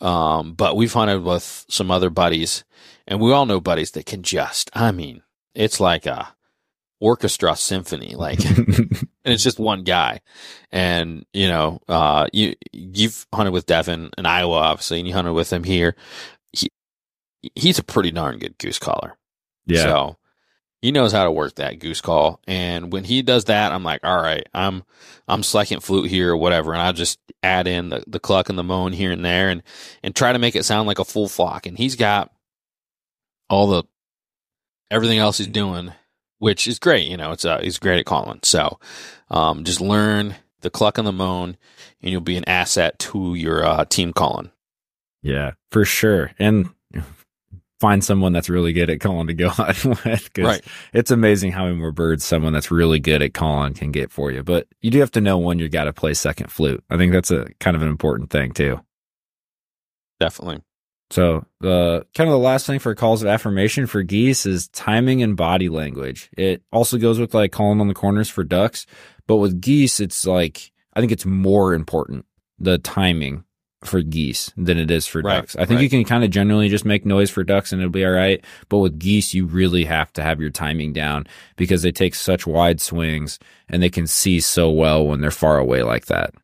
[0.00, 2.64] Um, but we've hunted with some other buddies,
[3.06, 5.22] and we all know buddies that can just, I mean,
[5.54, 6.34] it's like a
[7.00, 10.20] orchestra symphony, like, and it's just one guy.
[10.70, 15.32] And, you know, uh, you, you've hunted with Devin in Iowa, obviously, and you hunted
[15.32, 15.96] with him here.
[17.42, 19.16] He, he's a pretty darn good goose caller.
[19.66, 19.82] Yeah.
[19.82, 20.16] So
[20.82, 22.40] he knows how to work that goose call.
[22.46, 24.84] And when he does that, I'm like, all right, I'm,
[25.26, 26.72] I'm second flute here or whatever.
[26.72, 29.62] And I'll just add in the, the cluck and the moan here and there and,
[30.02, 31.66] and try to make it sound like a full flock.
[31.66, 32.32] And he's got
[33.48, 33.84] all the,
[34.90, 35.92] everything else he's doing,
[36.38, 37.08] which is great.
[37.08, 38.40] You know, it's, uh, he's great at calling.
[38.42, 38.78] So,
[39.30, 41.56] um, just learn the cluck and the moan
[42.02, 44.50] and you'll be an asset to your, uh, team calling.
[45.22, 46.30] Yeah, for sure.
[46.38, 46.68] And
[47.80, 49.66] find someone that's really good at calling to go on
[50.04, 50.30] with.
[50.32, 50.64] 'cause Right.
[50.92, 54.30] It's amazing how many more birds someone that's really good at calling can get for
[54.30, 54.42] you.
[54.42, 56.82] But you do have to know when you got to play second flute.
[56.90, 58.80] I think that's a kind of an important thing too.
[60.20, 60.62] Definitely.
[61.10, 65.22] So the kind of the last thing for calls of affirmation for geese is timing
[65.22, 66.30] and body language.
[66.36, 68.86] It also goes with like calling on the corners for ducks,
[69.28, 72.24] but with geese, it's like I think it's more important
[72.58, 73.44] the timing
[73.86, 75.56] for geese than it is for Right, ducks.
[75.56, 78.04] I think you can kind of generally just make noise for ducks and it'll be
[78.04, 81.92] all right, but with geese, you really have to have your timing down because they
[81.92, 86.06] take such wide swings and they can see so well when they're far away like
[86.06, 86.34] that.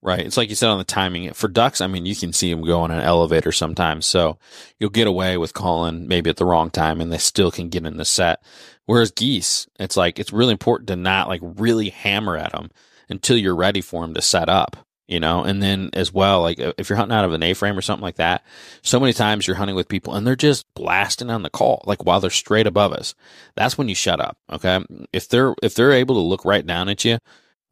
[0.00, 0.20] Right.
[0.20, 1.32] It's like you said on the timing.
[1.32, 4.06] For ducks, I mean, you can see them go on an elevator sometimes.
[4.06, 4.38] So
[4.78, 7.84] you'll get away with calling maybe at the wrong time and they still can get
[7.84, 8.40] in the set.
[8.86, 12.70] Whereas geese, it's like, it's really important to not like really hammer at them
[13.08, 14.76] until you're ready for them to set up,
[15.08, 15.42] you know?
[15.42, 18.02] And then as well, like if you're hunting out of an A frame or something
[18.02, 18.44] like that,
[18.82, 22.04] so many times you're hunting with people and they're just blasting on the call, like
[22.04, 23.14] while they're straight above us.
[23.56, 24.38] That's when you shut up.
[24.50, 24.84] Okay.
[25.12, 27.18] If they're, if they're able to look right down at you,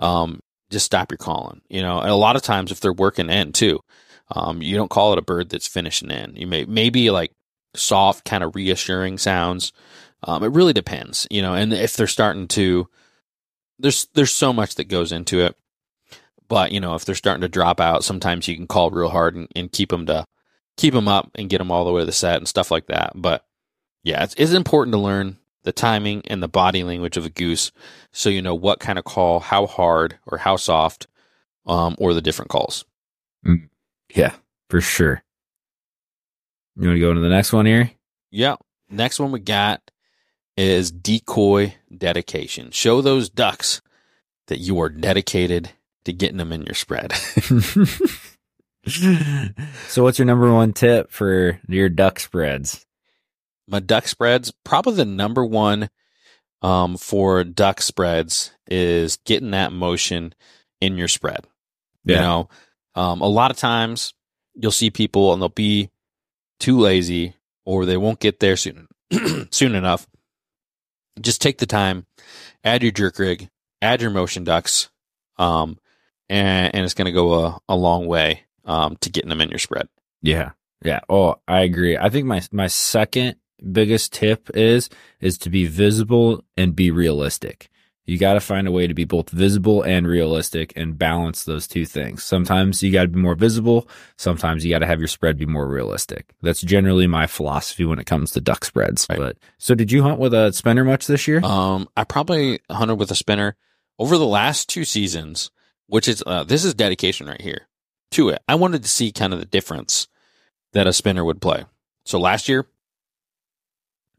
[0.00, 1.60] um, just stop your calling.
[1.68, 3.80] You know, and a lot of times if they're working in too,
[4.30, 6.34] um, you don't call it a bird that's finishing in.
[6.36, 7.32] You may maybe like
[7.74, 9.72] soft, kind of reassuring sounds.
[10.22, 11.54] Um, it really depends, you know.
[11.54, 12.88] And if they're starting to,
[13.78, 15.56] there's there's so much that goes into it.
[16.48, 19.34] But you know, if they're starting to drop out, sometimes you can call real hard
[19.34, 20.24] and, and keep them to
[20.76, 22.86] keep them up and get them all the way to the set and stuff like
[22.86, 23.12] that.
[23.14, 23.44] But
[24.02, 27.72] yeah, it's, it's important to learn the timing and the body language of a goose
[28.12, 31.06] so you know what kind of call, how hard or how soft,
[31.66, 32.84] um, or the different calls.
[34.14, 34.34] Yeah,
[34.70, 35.22] for sure.
[36.76, 37.90] You want to go into the next one here?
[38.30, 38.56] Yeah.
[38.88, 39.90] Next one we got
[40.56, 42.70] is decoy dedication.
[42.70, 43.80] Show those ducks
[44.46, 45.70] that you are dedicated
[46.06, 47.12] to getting them in your spread.
[48.86, 52.86] so, what's your number one tip for your duck spreads?
[53.68, 55.90] My duck spreads, probably the number one
[56.62, 60.34] um, for duck spreads is getting that motion
[60.80, 61.46] in your spread.
[62.04, 62.48] You know,
[62.94, 64.14] um, a lot of times
[64.54, 65.90] you'll see people and they'll be
[66.60, 68.86] too lazy or they won't get there soon
[69.50, 70.06] soon enough.
[71.20, 72.06] Just take the time,
[72.62, 73.48] add your jerk rig,
[73.82, 74.88] add your motion ducks,
[75.38, 75.78] um,
[76.28, 79.50] and, and it's going to go a, a long way um, to getting them in
[79.50, 79.88] your spread.
[80.22, 80.52] Yeah.
[80.84, 81.00] Yeah.
[81.08, 81.96] Oh, I agree.
[81.96, 83.36] I think my my second
[83.72, 87.70] biggest tip is is to be visible and be realistic.
[88.06, 91.66] You got to find a way to be both visible and realistic and balance those
[91.66, 92.22] two things.
[92.22, 95.46] Sometimes you got to be more visible, sometimes you got to have your spread be
[95.46, 96.32] more realistic.
[96.40, 99.06] That's generally my philosophy when it comes to duck spreads.
[99.10, 99.18] Right.
[99.18, 101.44] But so did you hunt with a spinner much this year?
[101.44, 103.56] Um, I probably hunted with a spinner
[103.98, 105.50] over the last two seasons,
[105.86, 107.68] which is uh, this is dedication right here
[108.12, 108.42] to it.
[108.48, 110.08] I wanted to see kind of the difference
[110.72, 111.64] that a spinner would play.
[112.04, 112.66] So last year,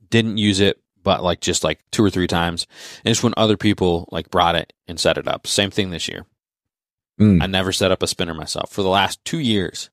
[0.10, 2.68] didn't use it, but like just like two or three times,
[3.04, 5.48] and it's when other people like brought it and set it up.
[5.48, 6.26] Same thing this year.
[7.20, 7.42] Mm.
[7.42, 9.90] I never set up a spinner myself for the last two years,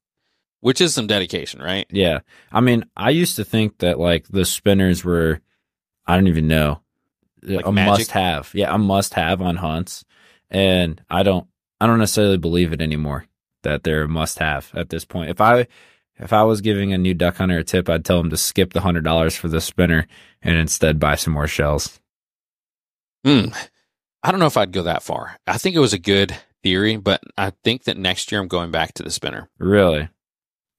[0.60, 1.86] which is some dedication, right?
[1.90, 2.20] Yeah.
[2.52, 5.40] I mean, I used to think that like the spinners were,
[6.06, 6.80] I don't even know,
[7.42, 7.98] Like a magic?
[8.00, 8.50] must have.
[8.52, 10.04] Yeah, a must have on hunts.
[10.50, 11.46] And I don't,
[11.80, 13.26] I don't necessarily believe it anymore
[13.62, 15.30] that they're a must have at this point.
[15.30, 15.66] If I,
[16.16, 18.72] if I was giving a new duck hunter a tip, I'd tell him to skip
[18.72, 20.06] the hundred dollars for the spinner
[20.42, 22.00] and instead buy some more shells.
[23.24, 23.46] Hmm.
[24.22, 25.38] I don't know if I'd go that far.
[25.46, 28.70] I think it was a good theory, but I think that next year I'm going
[28.70, 29.48] back to the spinner.
[29.58, 30.08] Really?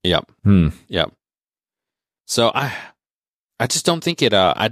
[0.03, 0.31] Yep.
[0.43, 0.69] Hmm.
[0.87, 1.11] Yep.
[2.27, 2.73] So I,
[3.59, 4.33] I just don't think it.
[4.33, 4.71] Uh, I,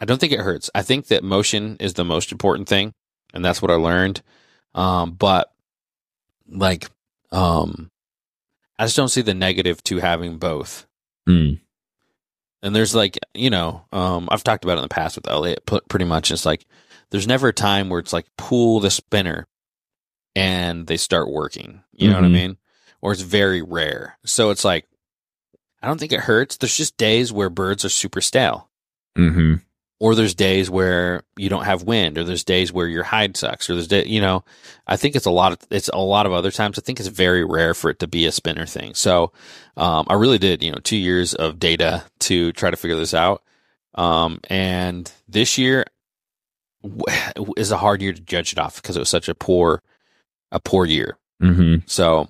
[0.00, 0.70] I don't think it hurts.
[0.74, 2.92] I think that motion is the most important thing,
[3.32, 4.22] and that's what I learned.
[4.76, 5.52] Um, but
[6.48, 6.88] like,
[7.32, 7.90] um,
[8.78, 10.86] I just don't see the negative to having both.
[11.26, 11.54] Hmm.
[12.62, 15.64] And there's like, you know, um, I've talked about it in the past with Elliot.
[15.88, 16.64] Pretty much, it's like
[17.10, 19.46] there's never a time where it's like pull the spinner
[20.34, 21.82] and they start working.
[21.92, 22.32] You know what I Mhm.
[22.32, 22.56] mean?
[23.00, 24.18] Or it's very rare.
[24.24, 24.86] So it's like,
[25.82, 26.56] I don't think it hurts.
[26.56, 28.68] There's just days where birds are super stale.
[29.16, 29.54] Hmm.
[29.98, 33.70] Or there's days where you don't have wind, or there's days where your hide sucks,
[33.70, 34.44] or there's day, you know,
[34.86, 36.78] I think it's a lot of it's a lot of other times.
[36.78, 38.92] I think it's very rare for it to be a spinner thing.
[38.92, 39.32] So,
[39.74, 43.14] um, I really did, you know, two years of data to try to figure this
[43.14, 43.42] out.
[43.94, 45.86] Um, and this year
[47.56, 49.82] is a hard year to judge it off because it was such a poor,
[50.52, 51.16] a poor year.
[51.40, 51.76] Hmm.
[51.86, 52.28] So,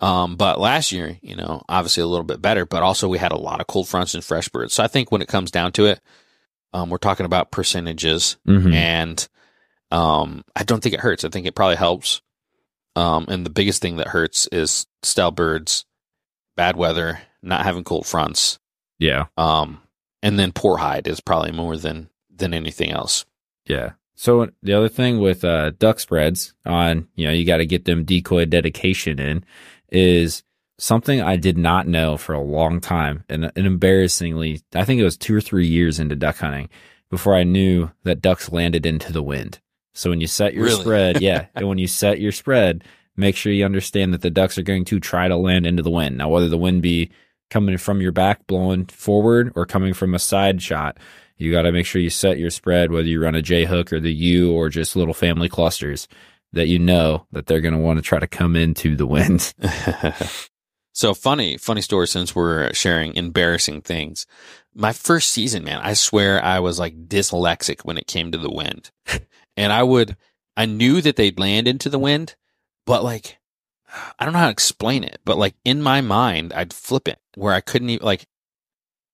[0.00, 3.32] um, but last year, you know, obviously a little bit better, but also we had
[3.32, 4.74] a lot of cold fronts and fresh birds.
[4.74, 6.00] So I think when it comes down to it,
[6.72, 8.72] um, we're talking about percentages Hmm.
[8.72, 9.28] and,
[9.90, 11.24] um, I don't think it hurts.
[11.24, 12.22] I think it probably helps.
[12.96, 15.84] Um, and the biggest thing that hurts is stale birds,
[16.56, 18.58] bad weather, not having cold fronts.
[18.98, 19.26] Yeah.
[19.36, 19.80] Um,
[20.22, 23.24] and then poor hide is probably more than than anything else.
[23.66, 23.92] Yeah.
[24.14, 27.84] So the other thing with uh, duck spreads on, you know, you got to get
[27.84, 29.44] them decoy dedication in
[29.90, 30.42] is
[30.82, 33.22] something I did not know for a long time.
[33.28, 36.68] And, and embarrassingly, I think it was two or three years into duck hunting
[37.08, 39.60] before I knew that ducks landed into the wind.
[39.94, 40.80] So when you set your Really?
[40.80, 42.82] spread, yeah, and when you set your spread,
[43.16, 45.90] make sure you understand that the ducks are going to try to land into the
[45.90, 46.18] wind.
[46.18, 47.10] Now, whether the wind be
[47.48, 50.98] coming from your back, blowing forward, or coming from a side shot,
[51.36, 53.92] you got to make sure you set your spread, whether you run a J hook
[53.92, 56.08] or the U or just little family clusters,
[56.52, 59.54] that you know that they're going to want to try to come into the wind.
[60.92, 64.26] so funny, funny story since we're sharing embarrassing things.
[64.74, 68.50] My first season, man, I swear I was like dyslexic when it came to the
[68.50, 68.90] wind.
[69.56, 70.16] and I would,
[70.56, 72.36] I knew that they'd land into the wind,
[72.86, 73.38] but like,
[74.18, 77.18] I don't know how to explain it, but like in my mind, I'd flip it
[77.36, 78.26] where I couldn't even like,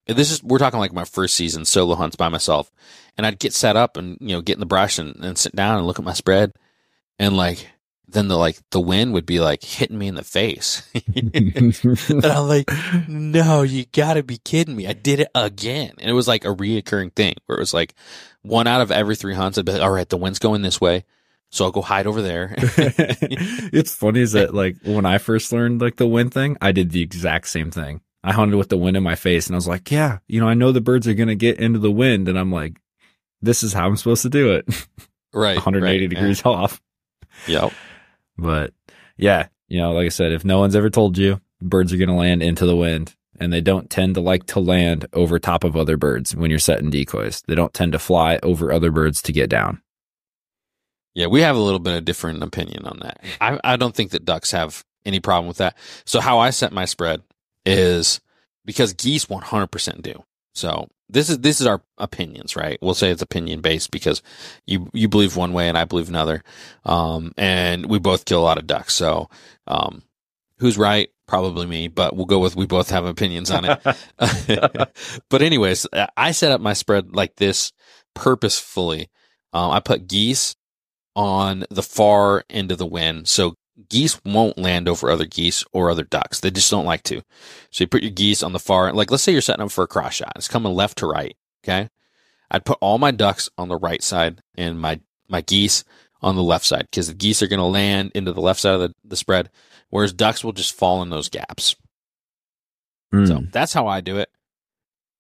[0.07, 2.71] this is, we're talking like my first season solo hunts by myself.
[3.17, 5.55] And I'd get set up and, you know, get in the brush and, and sit
[5.55, 6.53] down and look at my spread.
[7.19, 7.69] And like,
[8.09, 10.83] then the like, the wind would be like hitting me in the face.
[11.16, 12.71] and I'm like,
[13.07, 14.87] no, you gotta be kidding me.
[14.87, 15.92] I did it again.
[15.99, 17.94] And it was like a reoccurring thing where it was like
[18.42, 20.81] one out of every three hunts, I'd be like, all right, the wind's going this
[20.81, 21.05] way.
[21.51, 22.55] So I'll go hide over there.
[22.59, 26.90] it's funny is that like when I first learned like the wind thing, I did
[26.90, 28.01] the exact same thing.
[28.23, 30.49] I hunted with the wind in my face and I was like, yeah, you know,
[30.49, 32.29] I know the birds are going to get into the wind.
[32.29, 32.81] And I'm like,
[33.40, 34.66] this is how I'm supposed to do it.
[35.33, 35.57] right.
[35.57, 36.83] 180 right, degrees off.
[37.47, 37.73] Yep.
[38.38, 38.72] But
[39.16, 42.09] yeah, you know, like I said, if no one's ever told you birds are going
[42.09, 45.64] to land into the wind and they don't tend to like to land over top
[45.64, 49.22] of other birds when you're setting decoys, they don't tend to fly over other birds
[49.22, 49.83] to get down.
[51.14, 53.20] Yeah, we have a little bit of different opinion on that.
[53.40, 55.77] I, I don't think that ducks have any problem with that.
[56.05, 57.22] So how I set my spread
[57.66, 58.20] is
[58.64, 60.22] because geese 100% do.
[60.59, 62.79] So this is this is our opinions, right?
[62.83, 64.23] We'll say it's opinion based because
[64.66, 66.42] you you believe one way and I believe another,
[66.85, 68.94] um, and we both kill a lot of ducks.
[68.94, 69.31] So
[69.66, 70.03] um,
[70.59, 71.09] who's right?
[71.27, 73.81] Probably me, but we'll go with we both have opinions on it.
[75.31, 77.73] but anyways, I set up my spread like this
[78.14, 79.09] purposefully.
[79.53, 80.57] Um, I put geese
[81.16, 83.29] on the far end of the wind.
[83.29, 83.55] So
[83.88, 86.41] geese won't land over other geese or other ducks.
[86.41, 87.23] They just don't like to.
[87.71, 89.85] So you put your geese on the far, like let's say you're setting up for
[89.85, 90.33] a cross shot.
[90.37, 91.37] It's coming left to right.
[91.64, 91.88] Okay.
[92.51, 95.85] I'd put all my ducks on the right side and my, my geese
[96.23, 98.75] on the left side because the geese are going to land into the left side
[98.75, 99.51] of the, the spread,
[99.91, 101.77] whereas ducks will just fall in those gaps.
[103.14, 103.29] Mm.
[103.29, 104.31] So that's how I do it.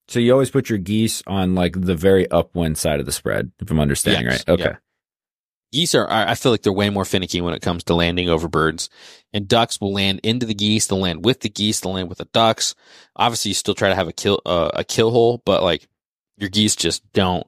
[0.08, 3.52] So you always put your geese on like the very upwind side of the spread,
[3.60, 4.54] if I'm understanding Yes, right.
[4.54, 4.62] Okay.
[4.64, 4.76] yeah.
[5.72, 8.48] Geese are, I feel like they're way more finicky when it comes to landing over
[8.48, 8.88] birds.
[9.34, 12.18] And ducks will land into the geese, they'll land with the geese, they'll land with
[12.18, 12.74] the ducks.
[13.16, 15.86] Obviously, you still try to have a kill, uh, a kill hole, but like
[16.38, 17.46] your geese just don't,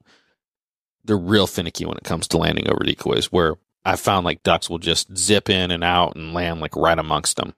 [1.04, 4.68] they're real finicky when it comes to landing over decoys where I found like ducks
[4.68, 7.54] will just zip in and out and land like right amongst them.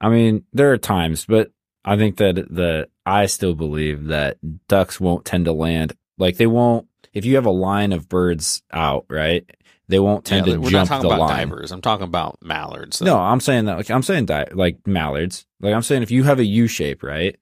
[0.00, 1.52] I mean, there are times, but
[1.84, 4.38] I think that the I still believe that
[4.68, 8.62] ducks won't tend to land like they won't if you have a line of birds
[8.72, 9.48] out, right?
[9.88, 11.48] They won't tend Yeah, to we're jump not talking the about line.
[11.48, 11.72] divers.
[11.72, 13.00] I'm talking about mallards.
[13.00, 15.46] No, I'm saying that like I'm saying di- like mallards.
[15.60, 17.36] Like I'm saying if you have a U shape, right?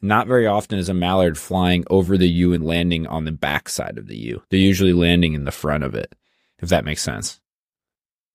[0.00, 3.68] Not very often is a mallard flying over the U and landing on the back
[3.68, 4.42] side of the U.
[4.48, 6.14] They're usually landing in the front of it.
[6.60, 7.40] If that makes sense.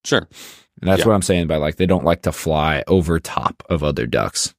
[0.04, 0.28] Sure.
[0.82, 1.08] And that's Yeah.
[1.08, 4.54] what I'm saying by like they don't like to fly over top of other ducks.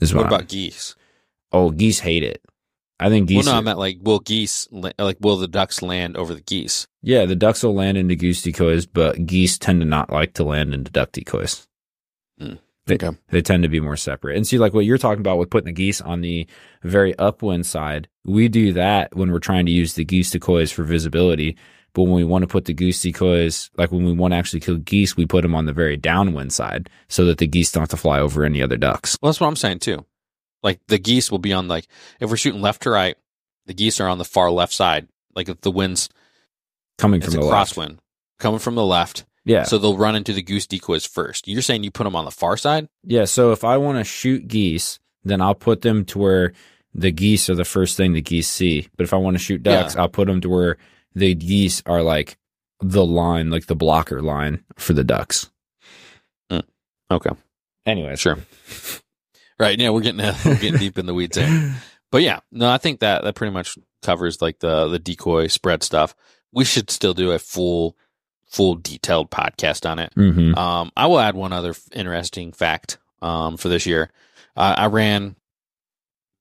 [0.00, 0.96] Is What what, I'm- about geese?
[1.52, 2.42] Oh, geese hate it.
[3.00, 3.46] I think geese.
[3.46, 6.86] well, no, I meant like, will geese, like, will the ducks land over the geese?
[7.02, 10.44] yeah, the ducks will land into goose decoys, but geese tend to not like to
[10.44, 11.66] land into duck decoys.
[12.38, 12.54] Hmm.
[12.86, 13.10] They, Okay.
[13.30, 14.36] they tend to be more separate.
[14.36, 16.46] And see, like what you're talking about with putting the geese on the
[16.82, 20.82] very upwind side, we do that when we're trying to use the goose decoys for
[20.84, 21.56] visibility.
[21.94, 24.60] But when we want to put the goose decoys, like when we want to actually
[24.60, 27.82] kill geese, we put them on the very downwind side so that the geese don't
[27.82, 29.16] have to fly over any other ducks.
[29.20, 30.04] Well, that's what I'm saying too.
[30.62, 31.86] Like the geese will be on like
[32.20, 33.16] if we're shooting left to right,
[33.66, 35.08] the geese are on the far left side.
[35.34, 36.08] Like if the wind's
[36.98, 37.74] Coming from the left.
[37.74, 37.98] crosswind
[38.38, 39.62] coming from the left, Yeah.
[39.64, 41.48] so they'll run into the goose decoys first.
[41.48, 42.88] You're saying you put them on the far side?
[43.04, 46.52] Yeah, so if I want to shoot geese, then I'll put them to where
[46.94, 48.88] the geese are the first thing the geese see.
[48.96, 50.76] But if I want to shoot ducks, I'll put them to where
[51.14, 52.36] the geese are like
[52.80, 55.50] the line, like the blocker line for the ducks.
[56.50, 56.64] Mm,
[57.10, 57.30] okay,
[57.86, 58.38] Anyway, sure.
[59.62, 59.78] Right.
[59.78, 61.74] Yeah, we're getting we're getting deep in the weeds there.
[62.10, 65.82] But yeah, no, I think that that pretty much covers like the the decoy spread
[65.82, 66.14] stuff.
[66.52, 67.96] We should still do a full
[68.50, 70.12] full detailed podcast on it.
[70.14, 74.10] hmm Um, I will add one other f- interesting fact um, for this year.
[74.56, 75.36] uh, I ran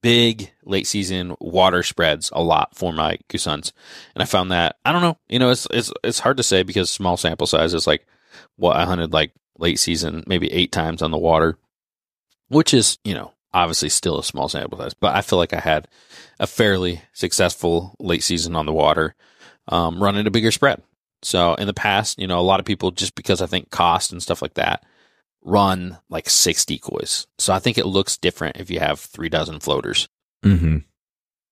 [0.02, 3.72] big late season water spreads a lot for my goose hunts,
[4.16, 6.64] and I found that I don't know, you know, it's it's it's hard to say
[6.64, 8.06] because small sample size is like
[8.58, 11.58] what I hunted like late season, maybe eight times on the water,
[12.52, 15.60] which is you know obviously still a small sample size, but I feel like I
[15.60, 15.88] had
[16.40, 19.16] a fairly successful late season on the water,
[19.68, 20.82] um, running a bigger spread.
[21.22, 24.12] So in the past, you know, a lot of people just because I think cost
[24.12, 24.84] and stuff like that
[25.44, 27.28] run like six decoys.
[27.40, 30.08] So I think it looks different if you have three dozen floaters.
[30.46, 30.78] Mm-hmm.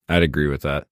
[0.07, 0.87] I'd agree with that.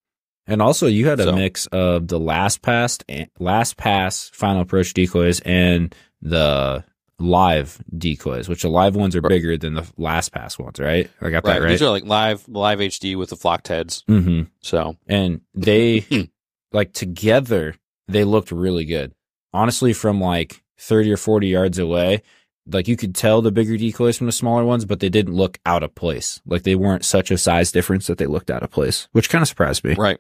[0.45, 2.97] And also, you had a So- mix of the last pass,
[3.39, 6.84] last pass final approach decoys, and the
[7.20, 9.30] live decoys, which the live ones are Right.
[9.30, 11.09] bigger than the last pass ones, right?
[11.22, 11.70] I got that right.
[11.70, 14.03] These are like live live HD with the flocked heads.
[14.07, 14.43] mm-hmm.
[14.61, 16.05] So And they,
[16.72, 17.76] like together,
[18.07, 19.13] they looked really good.
[19.53, 22.22] Honestly, from like 30 or 40 yards away,
[22.70, 25.57] like you could tell the bigger decoys from the smaller ones, but they didn't look
[25.65, 26.41] out of place.
[26.45, 29.41] Like they weren't such a size difference that they looked out of place, which kind
[29.41, 29.95] of surprised me.
[29.97, 30.20] right,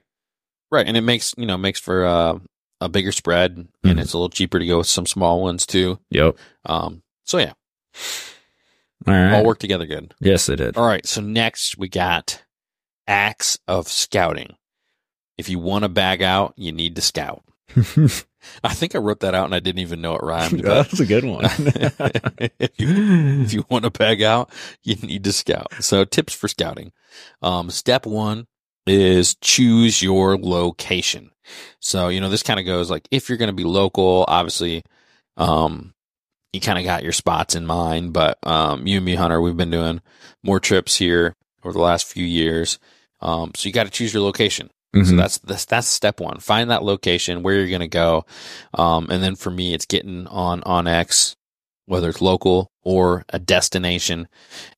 [0.71, 2.39] right, and it makes you know makes for uh,
[2.81, 4.01] a bigger spread, and Mhm.
[4.01, 5.99] it's a little cheaper to go with some small ones too.
[6.11, 6.37] Yep.
[6.65, 7.53] Um, so yeah,
[9.07, 9.33] All right.
[9.33, 10.13] all work together good.
[10.19, 10.77] Yes, they did.
[10.77, 12.43] All right, so next we got
[13.07, 14.55] acts of scouting.
[15.37, 17.43] If you want to bag out, you need to scout.
[18.63, 20.61] I think I wrote that out and I didn't even know it rhymed.
[20.63, 21.45] But That's a good one.
[21.47, 24.51] if, you, if you want to bag out,
[24.83, 25.67] you need to scout.
[25.81, 26.91] So tips for scouting.
[27.41, 28.47] Um, step one
[28.89, 31.31] is choose your location.
[31.81, 34.83] So, you know, this kind of goes like if you're going to be local, obviously,
[35.37, 35.93] um,
[36.53, 39.57] you kind of got your spots in mind, but, um, you and me, Hunter, we've
[39.57, 40.01] been doing
[40.43, 41.33] more trips here
[41.63, 42.79] over the last few years.
[43.21, 44.69] Um, so you got to choose your location.
[44.95, 45.17] So Mhm.
[45.17, 46.39] that's, that's that's step one.
[46.39, 48.25] Find that location where you're gonna go,
[48.73, 51.35] um, and then for me, it's getting on onX,
[51.85, 54.27] whether it's local or a destination,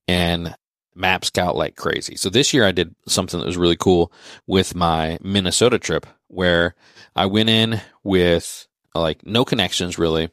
[0.07, 0.55] and
[0.99, 2.15] map scout like crazy.
[2.15, 4.11] So this year I did something that was really cool
[4.45, 6.75] with my Minnesota trip, where
[7.15, 10.29] I went in with like no connections really.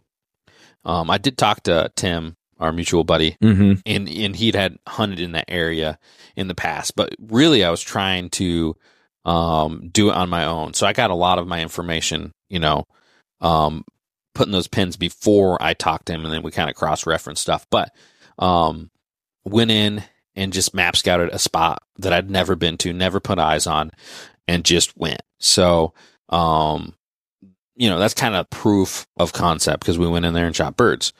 [0.85, 3.81] Um, I did talk to Tim, our mutual buddy, Mhm.
[3.87, 5.99] and and he'd had hunted in that area
[6.37, 8.77] in the past, but really I was trying to
[9.25, 10.75] um do it on my own.
[10.75, 12.87] So I got a lot of my information, you know,
[13.41, 13.85] um
[14.35, 17.41] putting those pins before I talked to him and then we kind of cross reference
[17.41, 17.67] stuff.
[17.71, 17.91] But
[18.39, 18.91] um
[19.45, 20.05] went in
[20.37, 23.91] and just map scouted a spot that I'd never been to, never put eyes on,
[24.47, 25.23] and just went.
[25.39, 25.95] So
[26.29, 26.95] um
[27.79, 30.77] you know, that's kind of proof of concept because we went in there and shot
[30.77, 31.13] birds.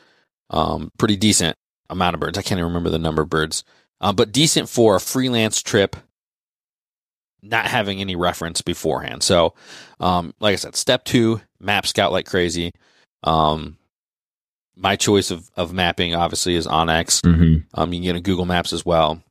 [0.49, 1.57] Um pretty decent
[1.89, 2.37] amount of birds.
[2.37, 3.63] I can't even remember the number of birds.
[3.99, 5.95] Uh, but decent for a freelance trip,
[7.41, 9.23] not having any reference beforehand.
[9.23, 9.53] So,
[9.99, 12.71] um, like I said, step two, map scout like crazy.
[13.23, 13.76] Um,
[14.77, 17.21] my choice of, of mapping obviously is onX.
[17.21, 17.65] Mhm.
[17.73, 19.21] Um, you can get a Google Maps as well.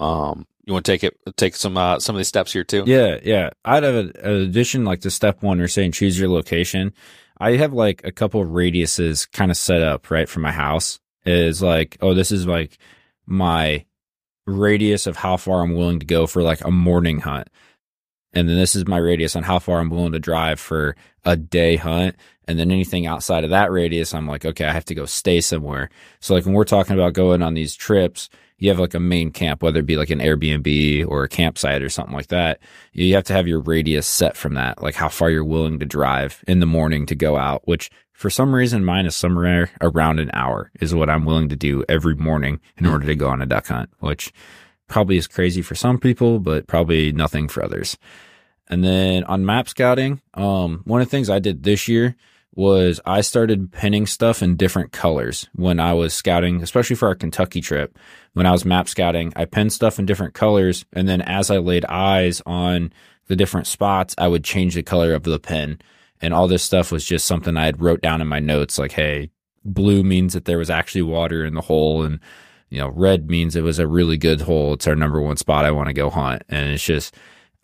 [0.00, 2.84] Um, you want to take it, take some, uh, some of these steps here too?
[2.86, 3.50] Yeah, yeah.
[3.64, 6.92] I'd have an an addition like to step one, you're saying choose your location.
[7.40, 11.00] I have like a couple of radiuses kind of set up right for my house.
[11.24, 12.78] Is like, oh, this is like
[13.26, 13.84] my
[14.46, 17.48] radius of how far I'm willing to go for like a morning hunt.
[18.34, 21.36] And then this is my radius on how far I'm willing to drive for a
[21.36, 22.16] day hunt.
[22.46, 25.40] And then anything outside of that radius, I'm like, okay, I have to go stay
[25.40, 25.90] somewhere.
[26.20, 29.30] So like when we're talking about going on these trips, you have like a main
[29.30, 32.60] camp, whether it be like an Airbnb or a campsite or something like that.
[32.92, 35.86] You have to have your radius set from that, like how far you're willing to
[35.86, 40.18] drive in the morning to go out, which for some reason mine is somewhere around
[40.18, 42.92] an hour is what I'm willing to do every morning in hmm.
[42.92, 44.32] order to go on a duck hunt, which
[44.88, 47.96] probably is crazy for some people, but probably nothing for others.
[48.68, 52.16] And then on map scouting, um, one of the things I did this year
[52.54, 57.14] was I started pinning stuff in different colors when I was scouting, especially for our
[57.14, 57.96] Kentucky trip.
[58.32, 60.84] When I was map scouting, I pinned stuff in different colors.
[60.92, 62.92] And then as I laid eyes on
[63.28, 65.80] the different spots, I would change the color of the pin.
[66.20, 68.92] And all this stuff was just something I had wrote down in my notes like,
[68.92, 69.30] hey,
[69.64, 72.02] blue means that there was actually water in the hole.
[72.02, 72.18] And,
[72.70, 74.74] you know, red means it was a really good hole.
[74.74, 76.42] It's our number one spot I want to go hunt.
[76.48, 77.14] And it's just,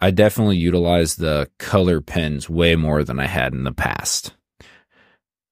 [0.00, 4.34] I definitely utilize the color pens way more than I had in the past.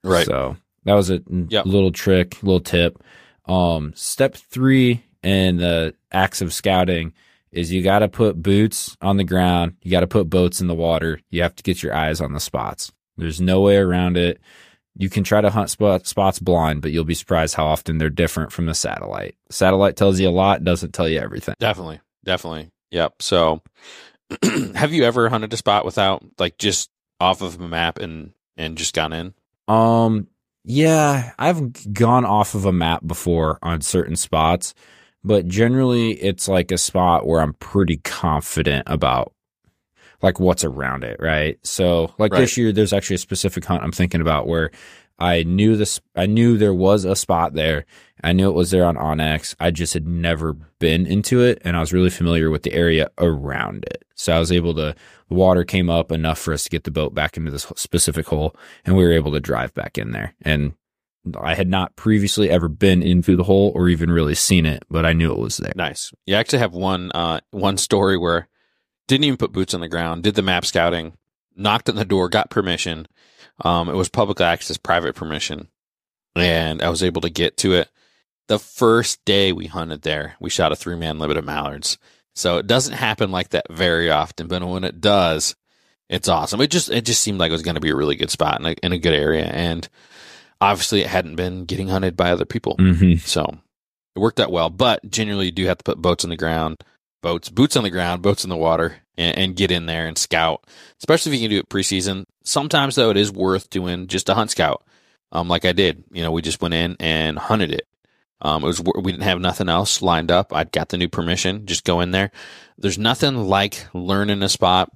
[0.04, 0.26] Right.
[0.26, 1.66] So that was a Yep.
[1.66, 3.02] little trick, little tip.
[3.46, 7.12] Um, step three in the acts of scouting
[7.50, 9.74] is you got to put boots on the ground.
[9.82, 11.20] You got to put boats in the water.
[11.30, 12.90] You have to get your eyes on the spots.
[13.16, 14.40] There's no way around it.
[14.96, 18.10] You can try to hunt spot, spots blind, but you'll be surprised how often they're
[18.10, 19.36] different from the satellite.
[19.50, 21.54] Satellite tells you a lot, doesn't tell you everything.
[21.58, 22.00] Definitely.
[22.24, 22.70] Definitely.
[22.90, 23.22] Yep.
[23.22, 23.62] So
[24.74, 26.90] have you ever hunted a spot without like just
[27.20, 29.34] off of a map and, and just gone in?
[29.66, 30.28] Um,
[30.64, 34.74] yeah, I've gone off of a map before on certain spots,
[35.24, 39.32] but generally it's like a spot where I'm pretty confident about
[40.22, 41.58] like what's around it, right?
[41.66, 42.40] So like Right.
[42.40, 44.70] this year, there's actually a specific hunt I'm thinking about where
[45.18, 47.84] I knew this, I knew there was a spot there.
[48.24, 49.54] I knew it was there on onX.
[49.60, 53.10] I just had never been into it, and I was really familiar with the area
[53.18, 54.04] around it.
[54.14, 54.94] So I was able to.
[55.28, 58.26] The water came up enough for us to get the boat back into this specific
[58.26, 58.54] hole,
[58.84, 60.34] and we were able to drive back in there.
[60.42, 60.74] And
[61.40, 65.06] I had not previously ever been into the hole or even really seen it, but
[65.06, 65.72] I knew it was there.
[65.76, 66.12] Nice.
[66.26, 68.48] You actually have one uh one story where
[69.12, 71.12] didn't even put boots on the ground, did the map scouting,
[71.54, 73.06] knocked on the door, got permission.
[73.64, 75.68] Um it was public access, private permission.
[76.34, 77.88] And I was able to get to it.
[78.48, 81.98] The first day we hunted there, we shot a three man limit of mallards.
[82.34, 85.54] So it doesn't happen like that very often, but when it does,
[86.08, 86.60] it's awesome.
[86.60, 88.60] It just it just seemed like it was going to be a really good spot
[88.60, 89.88] in a, in a good area, and
[90.60, 92.76] obviously it hadn't been getting hunted by other people.
[92.76, 93.16] Mm-hmm.
[93.18, 93.58] So
[94.14, 96.82] it worked out well, but generally you do have to put boats on the ground,
[97.22, 100.18] boats, boots on the ground, boats in the water, and, and get in there and
[100.18, 100.66] scout.
[100.98, 102.24] Especially if you can do it preseason.
[102.44, 104.84] Sometimes though, it is worth doing just a hunt scout,
[105.30, 106.04] um, like I did.
[106.12, 107.86] You know, we just went in and hunted it.
[108.40, 110.52] Um, it was we didn't have nothing else lined up.
[110.52, 112.32] I'd got the new permission, just go in there.
[112.76, 114.90] There's nothing like learning a spot,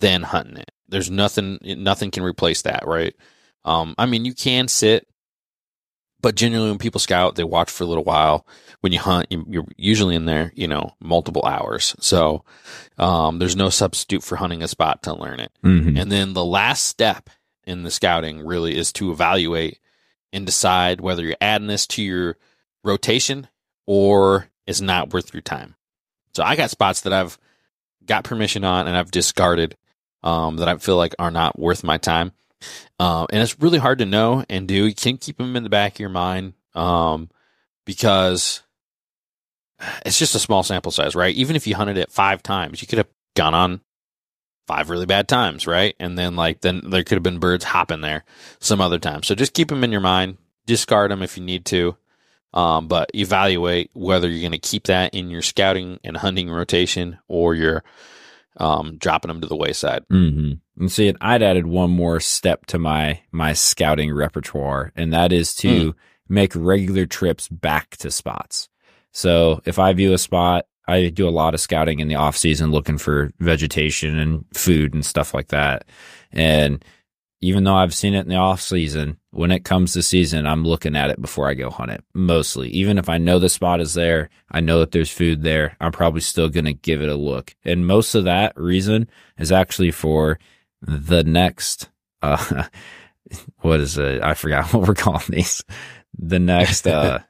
[0.00, 0.72] then hunting it.
[0.88, 3.14] There's nothing, nothing can replace that, right?
[3.64, 5.06] Um, I mean, you can sit
[6.20, 8.46] but generally when people scout they watch for a little while.
[8.80, 11.94] When you hunt you, you're usually in there you know multiple hours.
[12.00, 12.44] So
[12.98, 15.52] um, there's no substitute for hunting a spot to learn it.
[15.62, 15.96] Mm-hmm.
[15.96, 17.30] and then the last step
[17.64, 19.78] in the scouting really is to evaluate
[20.32, 22.36] and decide whether you're adding this to your
[22.84, 23.48] rotation
[23.86, 25.74] or it's not worth your time.
[26.34, 27.38] So i got spots that i've
[28.06, 29.76] got permission on and i've discarded
[30.22, 32.32] um, that i feel like are not worth my time
[32.98, 34.86] um, and it's really hard to know and do.
[34.86, 37.30] You can keep them in the back of your mind um,
[37.84, 38.62] because
[40.04, 41.34] it's just a small sample size, right?
[41.34, 43.80] Even if you hunted it five times, you could have gone on
[44.66, 45.96] five really bad times, right?
[45.98, 48.24] And then like then there could have been birds hopping there
[48.60, 49.22] some other time.
[49.22, 50.36] So just keep them in your mind.
[50.66, 51.96] Discard them if you need to,
[52.54, 57.18] um, but evaluate whether you're going to keep that in your scouting and hunting rotation
[57.26, 57.82] or you're
[58.58, 60.04] um, dropping them to the wayside.
[60.08, 60.52] Mm-hmm.
[60.80, 65.30] And see, and I'd added one more step to my my scouting repertoire, and that
[65.30, 65.98] is to hmm.
[66.28, 68.68] make regular trips back to spots.
[69.12, 72.36] So if I view a spot, I do a lot of scouting in the off
[72.36, 75.84] season, looking for vegetation and food and stuff like that.
[76.32, 76.84] And
[77.42, 80.64] even though I've seen it in the off season, when it comes to season, I'm
[80.64, 82.04] looking at it before I go hunt it.
[82.12, 85.76] Mostly, even if I know the spot is there, I know that there's food there.
[85.80, 87.54] I'm probably still going to give it a look.
[87.64, 89.08] And most of that reason
[89.38, 90.38] is actually for
[90.82, 91.88] the next,
[92.22, 92.64] uh,
[93.60, 94.22] what is it?
[94.22, 95.62] I forgot what we're calling these.
[96.18, 97.20] The next, uh,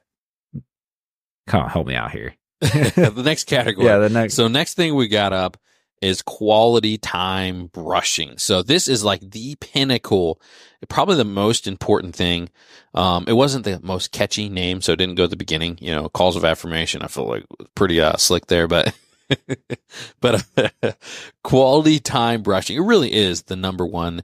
[1.47, 2.35] come on, help me out here.
[2.61, 3.87] the next category.
[3.87, 4.35] Yeah, the next.
[4.35, 5.57] So next thing we got up
[6.01, 8.37] is quality time brushing.
[8.37, 10.41] So this is like the pinnacle,
[10.89, 12.49] probably the most important thing.
[12.93, 15.77] Um, it wasn't the most catchy name, so it didn't go at the beginning.
[15.79, 17.03] You know, calls of affirmation.
[17.03, 17.45] I feel like
[17.75, 18.95] pretty uh, slick there, but
[20.21, 20.45] but
[21.43, 22.77] quality time brushing.
[22.77, 24.23] It really is the number one,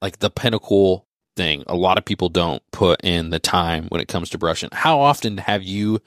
[0.00, 1.06] like the pinnacle
[1.36, 1.64] thing.
[1.66, 4.70] A lot of people don't put in the time when it comes to brushing.
[4.72, 6.00] How often have you?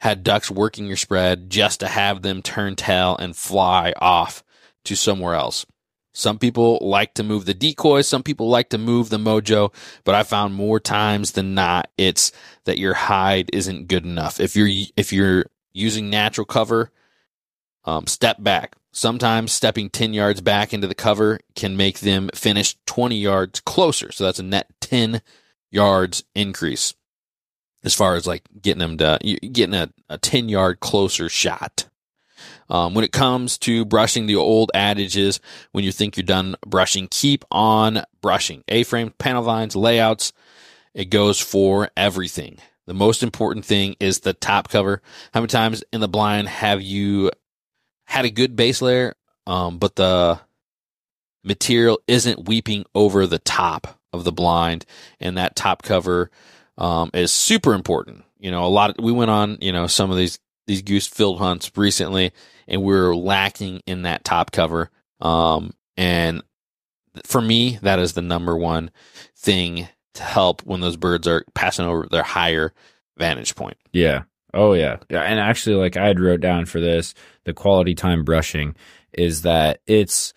[0.00, 4.42] had ducks working your spread just to have them turn tail and fly off
[4.84, 5.66] to somewhere else.
[6.12, 9.72] Some people like to move the decoys, some people like to move the mojo,
[10.04, 12.32] but I found more times than not it's
[12.64, 14.40] that your hide isn't good enough.
[14.40, 16.90] If you're if you're using natural cover,
[17.84, 18.76] um, step back.
[18.92, 24.10] Sometimes stepping 10 yards back into the cover can make them finish 20 yards closer.
[24.10, 25.22] So that's a net 10
[25.70, 26.94] yards increase
[27.84, 29.18] as far as like getting them to
[29.52, 31.86] getting a, a 10 yard closer shot.
[32.68, 35.40] Um, when it comes to brushing, the old adage is
[35.72, 38.62] when you think you're done brushing, keep on brushing.
[38.68, 40.32] A-frame, panel lines, layouts,
[40.94, 42.58] it goes for everything.
[42.86, 45.02] The most important thing is the top cover.
[45.34, 47.30] How many times in the blind have you
[48.10, 49.14] had a good base layer,
[49.46, 50.40] um, but the
[51.44, 54.84] material isn't weeping over the top of the blind
[55.20, 56.28] and that top cover
[56.76, 58.24] um, is super important.
[58.40, 61.06] You know, a lot of, we went on, you know, some of these, these goose
[61.06, 62.32] field hunts recently
[62.66, 64.90] and we are lacking in that top cover.
[65.20, 66.42] Um, and
[67.24, 68.90] for me, that is the number one
[69.36, 72.74] thing to help when those birds are passing over their higher
[73.16, 73.76] vantage point.
[73.92, 74.24] Yeah.
[74.52, 74.98] Oh yeah.
[75.08, 75.22] Yeah.
[75.22, 78.74] And actually, like I had wrote down for this, the quality time brushing
[79.12, 80.32] is that it's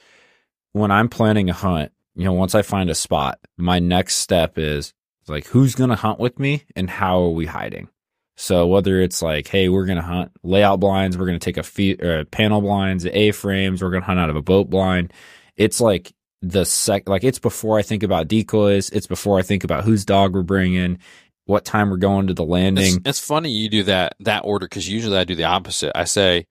[0.72, 4.58] when I'm planning a hunt, you know, once I find a spot, my next step
[4.58, 4.94] is
[5.28, 7.90] like, who's going to hunt with me and how are we hiding?
[8.36, 12.04] So whether it's like, hey, we're gonna hunt layout blinds, we're gonna take a feet
[12.04, 15.14] uh, panel blinds, A frames, we're gonna hunt out of a boat blind.
[15.56, 18.90] It's like the sec, like it's before I think about decoys.
[18.90, 20.98] It's before I think about whose dog we're bringing,
[21.46, 23.02] what time we're going to the landing.
[23.06, 25.92] it's funny you do that that order because usually I do the opposite.
[25.98, 26.48] I say,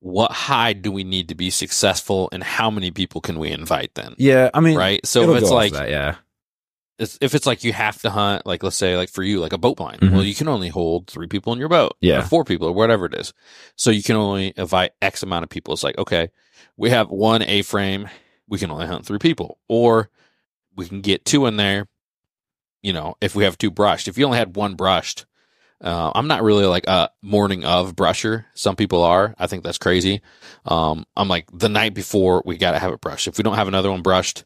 [0.00, 3.94] what hide do we need to be successful, and how many people can we invite
[3.94, 4.14] then?
[4.18, 5.04] yeah, I mean, Right.
[5.06, 6.16] So if it's like that, yeah,
[6.98, 9.52] it's, if it's like you have to hunt, like let's say like for you, like
[9.52, 10.00] a boat blind.
[10.00, 10.12] Mhm.
[10.12, 12.18] Well, you can only hold three people in your boat, Yeah.
[12.20, 13.32] or four people, or whatever it is.
[13.76, 15.72] So you can only invite X amount of people.
[15.74, 16.30] It's like okay,
[16.76, 18.08] we have one A frame,
[18.48, 20.10] we can only hunt three people, or
[20.74, 21.86] we can get two in there.
[22.82, 25.24] You know, if we have two brushed, if you only had one brushed,
[25.82, 28.44] uh, I'm not really like a morning of brusher.
[28.54, 29.34] Some people are.
[29.38, 30.20] I think that's crazy.
[30.64, 33.26] Um, I'm like the night before we got to have it brushed.
[33.26, 34.44] If we don't have another one brushed,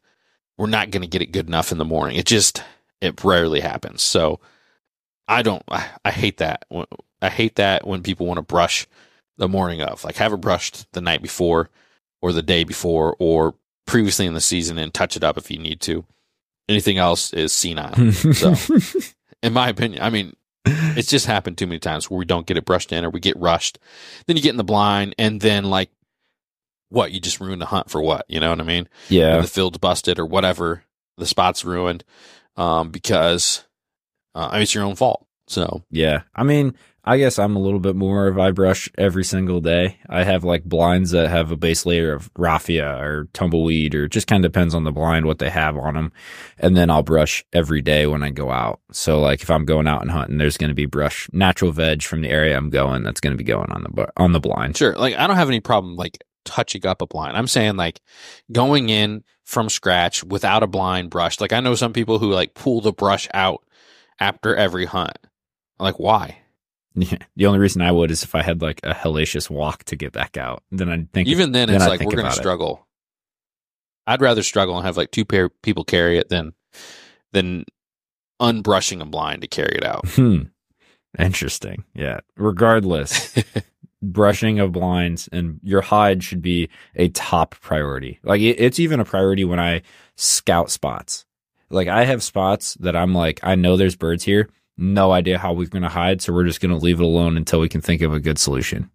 [0.56, 2.16] we're not going to get it good enough in the morning.
[2.16, 2.62] It just
[3.02, 4.02] it rarely happens.
[4.02, 4.40] So
[5.28, 5.62] I don't.
[5.68, 6.64] I, I hate that.
[7.20, 8.86] I hate that when people want to brush
[9.36, 10.04] the morning of.
[10.04, 11.68] Like have it brushed the night before,
[12.22, 13.54] or the day before, or
[13.86, 16.04] previously in the season, and touch it up if you need to.
[16.68, 18.54] Anything else is senile, So-
[19.42, 20.02] in my opinion.
[20.02, 23.04] I mean, it's just happened too many times where we don't get it brushed in
[23.04, 23.78] or we get rushed.
[24.26, 25.90] Then you get in the blind and then like
[26.88, 27.12] what?
[27.12, 28.24] You just ruined the hunt for what?
[28.28, 28.88] You know what I mean?
[29.08, 30.82] yeah, Or the field's busted or whatever.
[31.18, 32.04] The spot's ruined
[32.56, 33.64] um, because
[34.34, 35.25] uh, I mean, it's your own fault.
[35.46, 36.22] So Yeah.
[36.34, 36.74] I mean,
[37.08, 39.98] I guess I'm a little bit more of I brush every single day.
[40.08, 44.26] I have like blinds that have a base layer of raffia or tumbleweed or just
[44.26, 46.12] kind of depends on the blind what they have on them.
[46.58, 48.80] And then I'll brush every day when I go out.
[48.90, 52.02] So like if I'm going out and hunting, there's going to be brush natural veg
[52.02, 54.76] from the area I'm going that's going to be going on the on the blind.
[54.76, 57.36] sure, like I don't have any problem like touching up a blind.
[57.36, 58.00] I'm saying like
[58.50, 61.40] going in from scratch without a blind brush.
[61.40, 63.62] Like I know some people who like pull the brush out
[64.18, 65.16] after every hunt.
[65.78, 66.38] Like why?
[66.98, 67.18] Yeah.
[67.36, 70.12] The only reason I would is if I had like a hellacious walk to get
[70.12, 70.62] back out.
[70.72, 72.40] Then I'd think Even then, then it's I like we're going to about it.
[72.40, 72.86] struggle.
[74.06, 76.54] I'd rather struggle and have like two pair people carry it than
[77.32, 77.66] than
[78.40, 80.08] unbrushing a blind to carry it out.
[80.14, 80.42] Hmm.
[81.18, 81.84] Interesting.
[81.94, 82.20] Yeah.
[82.38, 83.34] Regardless,
[84.02, 88.20] brushing of blinds and your hide should be a top priority.
[88.22, 89.82] Like it, it's even a priority when I
[90.16, 91.26] scout spots.
[91.68, 94.48] Like I have spots that I'm like, I know there's birds here.
[94.78, 96.20] No idea how we're going to hide.
[96.20, 98.38] So we're just going to leave it alone until we can think of a good
[98.38, 98.90] solution.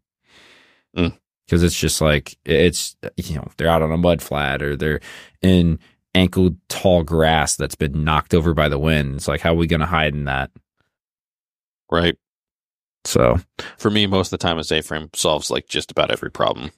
[0.95, 1.17] Mm.
[1.49, 5.01] Cause it's just like, it's, you know, they're out on a mud flat or they're
[5.41, 5.79] in
[6.15, 9.15] ankle tall grass that's been knocked over by the wind.
[9.15, 10.51] It's like, how are we going to hide in that?
[11.91, 12.17] right.
[13.03, 13.39] So
[13.77, 16.71] For me, most of the time, a A-frame solves like just about every problem.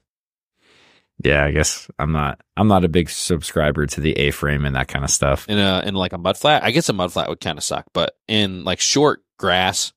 [1.20, 2.42] Yeah, I guess I'm not.
[2.58, 5.48] I'm not a big subscriber to the A-frame and that kind of stuff.
[5.48, 7.64] In a in like a mud flat, I guess a mud flat would kind of
[7.64, 9.94] suck, but in like short grass,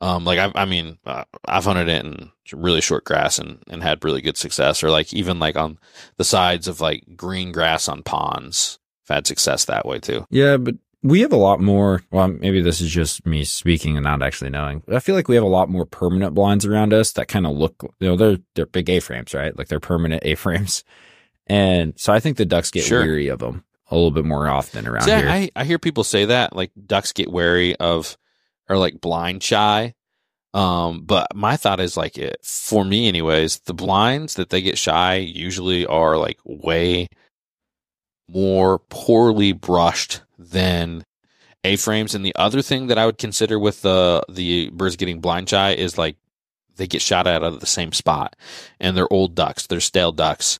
[0.00, 3.82] um, like I, I mean, uh, I've hunted it in really short grass and and
[3.82, 5.78] had really good success, or like even like on
[6.16, 8.78] the sides of like green grass on ponds,
[9.08, 10.26] I've had success that way too.
[10.30, 12.02] Yeah, but we have a lot more.
[12.10, 14.82] Well, maybe this is just me speaking and not actually knowing.
[14.92, 17.56] I feel like we have a lot more permanent blinds around us that kind of
[17.56, 17.74] look.
[18.00, 19.56] You know, they're they're big A-frames, right?
[19.56, 20.84] Like they're permanent A-frames,
[21.46, 23.00] and so I think the ducks get Sure.
[23.02, 25.28] weary of them a little bit more often around See, here.
[25.28, 28.16] I, I hear people say that like ducks get wary of
[28.68, 29.94] or like blind shy.
[30.52, 34.78] Um, but my thought is like it for me anyways, the blinds that they get
[34.78, 37.06] shy usually are like way
[38.28, 41.04] more poorly brushed than
[41.64, 42.14] A frames.
[42.14, 45.72] And the other thing that I would consider with the the birds getting blind shy
[45.72, 46.16] is like
[46.76, 48.36] they get shot at out of the same spot
[48.78, 50.58] and they're old ducks, they're stale ducks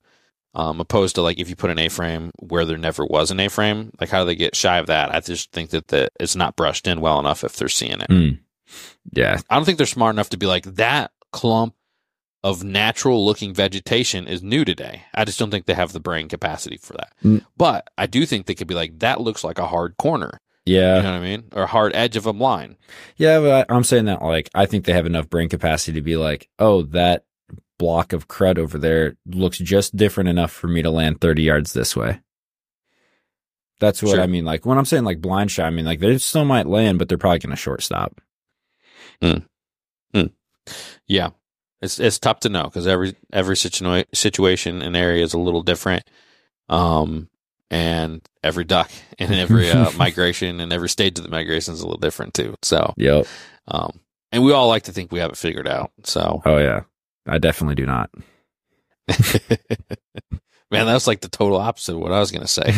[0.55, 3.93] um, opposed to like if you put an A-frame where there never was an A-frame,
[4.01, 5.14] like how do they get shy of that?
[5.14, 8.09] I just think that the, it's not brushed in well enough if they're seeing it.
[8.09, 8.41] Mm.
[9.12, 11.74] Yeah, I don't think they're smart enough to be like that clump
[12.43, 15.03] of natural looking vegetation is new today.
[15.14, 17.12] I just don't think they have the brain capacity for that.
[17.24, 17.45] Mm.
[17.57, 20.41] But I do think they could be like that looks like a hard corner.
[20.64, 20.97] yeah.
[20.97, 21.45] You know what I mean?
[21.55, 22.76] Or hard edge of a line.
[23.16, 26.03] Yeah, but I, I'm saying that like I think they have enough brain capacity to
[26.03, 27.24] be like, oh, that
[27.78, 31.72] block of crud over there looks just different enough for me to land 30 yards
[31.72, 32.20] this way.
[33.80, 34.20] That's what Sure.
[34.22, 34.45] I mean.
[34.45, 37.09] Like when I'm saying like blind shot, I mean like they still might land, but
[37.09, 38.20] they're probably going to short stop.
[41.07, 41.30] Yeah.
[41.83, 45.62] It's it's tough to know because every every situa- situation and area is a little
[45.62, 46.05] different.
[46.68, 47.28] Um
[47.70, 51.87] and every duck and every uh, migration and every stage of the migration is a
[51.87, 52.57] little different too.
[52.62, 53.26] So, Yep.
[53.68, 54.01] um
[54.33, 55.91] and we all like to think we have it figured out.
[56.05, 56.83] So, Oh yeah.
[57.26, 58.11] I definitely do not.
[60.71, 62.71] man, that was like the total opposite of what I was going to say.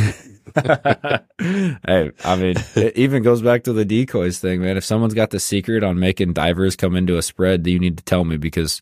[1.86, 4.76] hey, I mean, it even goes back to the decoys thing, man.
[4.76, 8.04] If someone's got the secret on making divers come into a spread, you need to
[8.04, 8.80] tell me because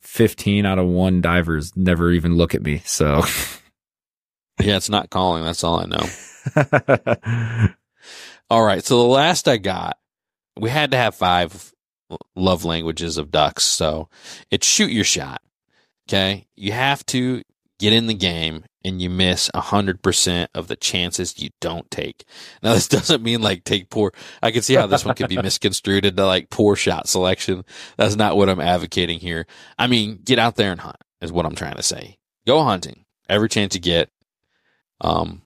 [0.00, 2.82] 15 out of one divers never even look at me.
[2.84, 3.18] So,
[4.60, 5.44] yeah, it's not calling.
[5.44, 7.68] That's all I know.
[8.50, 8.84] all right.
[8.84, 9.98] So the last I got,
[10.58, 11.72] we had to have five
[12.36, 13.64] love languages of ducks.
[13.64, 14.08] So
[14.50, 15.40] it's shoot your shot.
[16.08, 16.46] Okay.
[16.56, 17.42] You have to
[17.82, 22.24] get in the game and you miss 100% of the chances you don't take.
[22.62, 24.12] Now, this doesn't mean like take poor.
[24.40, 27.64] I can see how this one could be misconstrued into like poor shot selection.
[27.96, 29.46] That's not what I'm advocating here.
[29.78, 32.18] I mean, get out there and hunt is what I'm trying to say.
[32.46, 34.10] Go hunting every chance you get.
[35.00, 35.42] Um,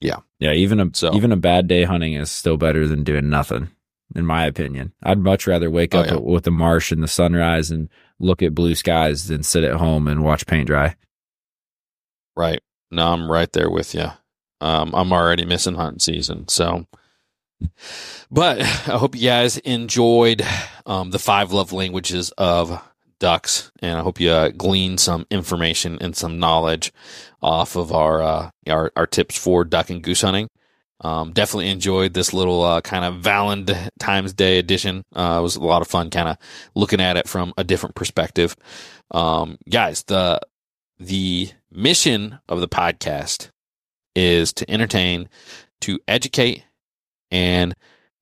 [0.00, 0.20] yeah.
[0.38, 0.52] Yeah.
[0.52, 3.68] Even a, so, even a bad day hunting is still better than doing nothing,
[4.14, 4.94] in my opinion.
[5.02, 6.16] I'd much rather wake oh, up yeah.
[6.16, 10.08] with the marsh and the sunrise and look at blue skies than sit at home
[10.08, 10.96] and watch paint dry.
[12.36, 12.60] Right.
[12.90, 14.10] No, I'm right there with you.
[14.60, 16.48] Um, I'm already missing hunting season.
[16.48, 16.86] So,
[18.30, 20.42] but I hope you guys enjoyed
[20.86, 22.82] um, the five love languages of
[23.18, 26.92] ducks, and I hope you uh, glean some information and some knowledge
[27.42, 30.48] off of our uh, our, our tips for duck and goose hunting.
[31.02, 35.02] Um, definitely enjoyed this little uh, kind of Valentine's Day edition.
[35.14, 36.36] Uh, it was a lot of fun, kind of
[36.74, 38.54] looking at it from a different perspective.
[39.10, 40.40] Um, guys, the
[40.98, 43.50] the mission of the podcast
[44.14, 45.28] is to entertain,
[45.82, 46.64] to educate,
[47.30, 47.74] and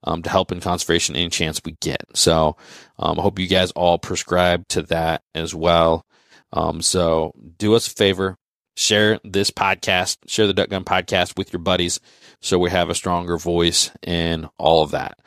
[0.04, 2.02] um, to help in conservation any chance we get.
[2.14, 2.56] So
[2.98, 6.04] um, I hope you guys all prescribe to that as well.
[6.52, 8.36] Um, so do us a favor,
[8.76, 12.00] share this podcast, share the Duck Gun podcast with your buddies
[12.40, 15.18] so we have a stronger voice in all of that.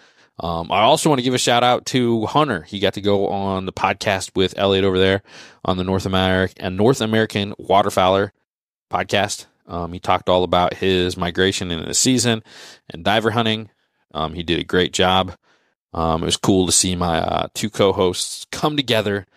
[0.42, 2.64] Um, I also want to give a shout out to Hunter.
[2.64, 5.22] He got to go on the podcast with Elliot over there
[5.64, 8.32] on the North American and North American Waterfowler
[8.92, 9.46] podcast.
[9.68, 12.44] Um, he talked all about his migration in the season
[12.89, 13.70] and diver hunting.
[14.16, 15.36] Um, he did a great job.
[15.94, 19.28] Um, it was cool to see my uh, two co-hosts come together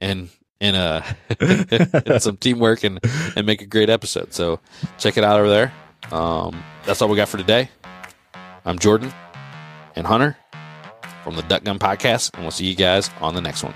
[0.00, 0.30] and
[0.60, 1.04] in a
[2.20, 3.00] some teamwork and
[3.34, 4.32] and make a great episode.
[4.32, 4.60] So
[4.98, 5.74] check it out over there.
[6.12, 7.70] Um, that's all we got for today.
[8.64, 9.12] I'm Jordan
[9.96, 10.36] and Hunter
[11.24, 13.74] from the Duck Gun Podcast, and we'll see you guys on the next one.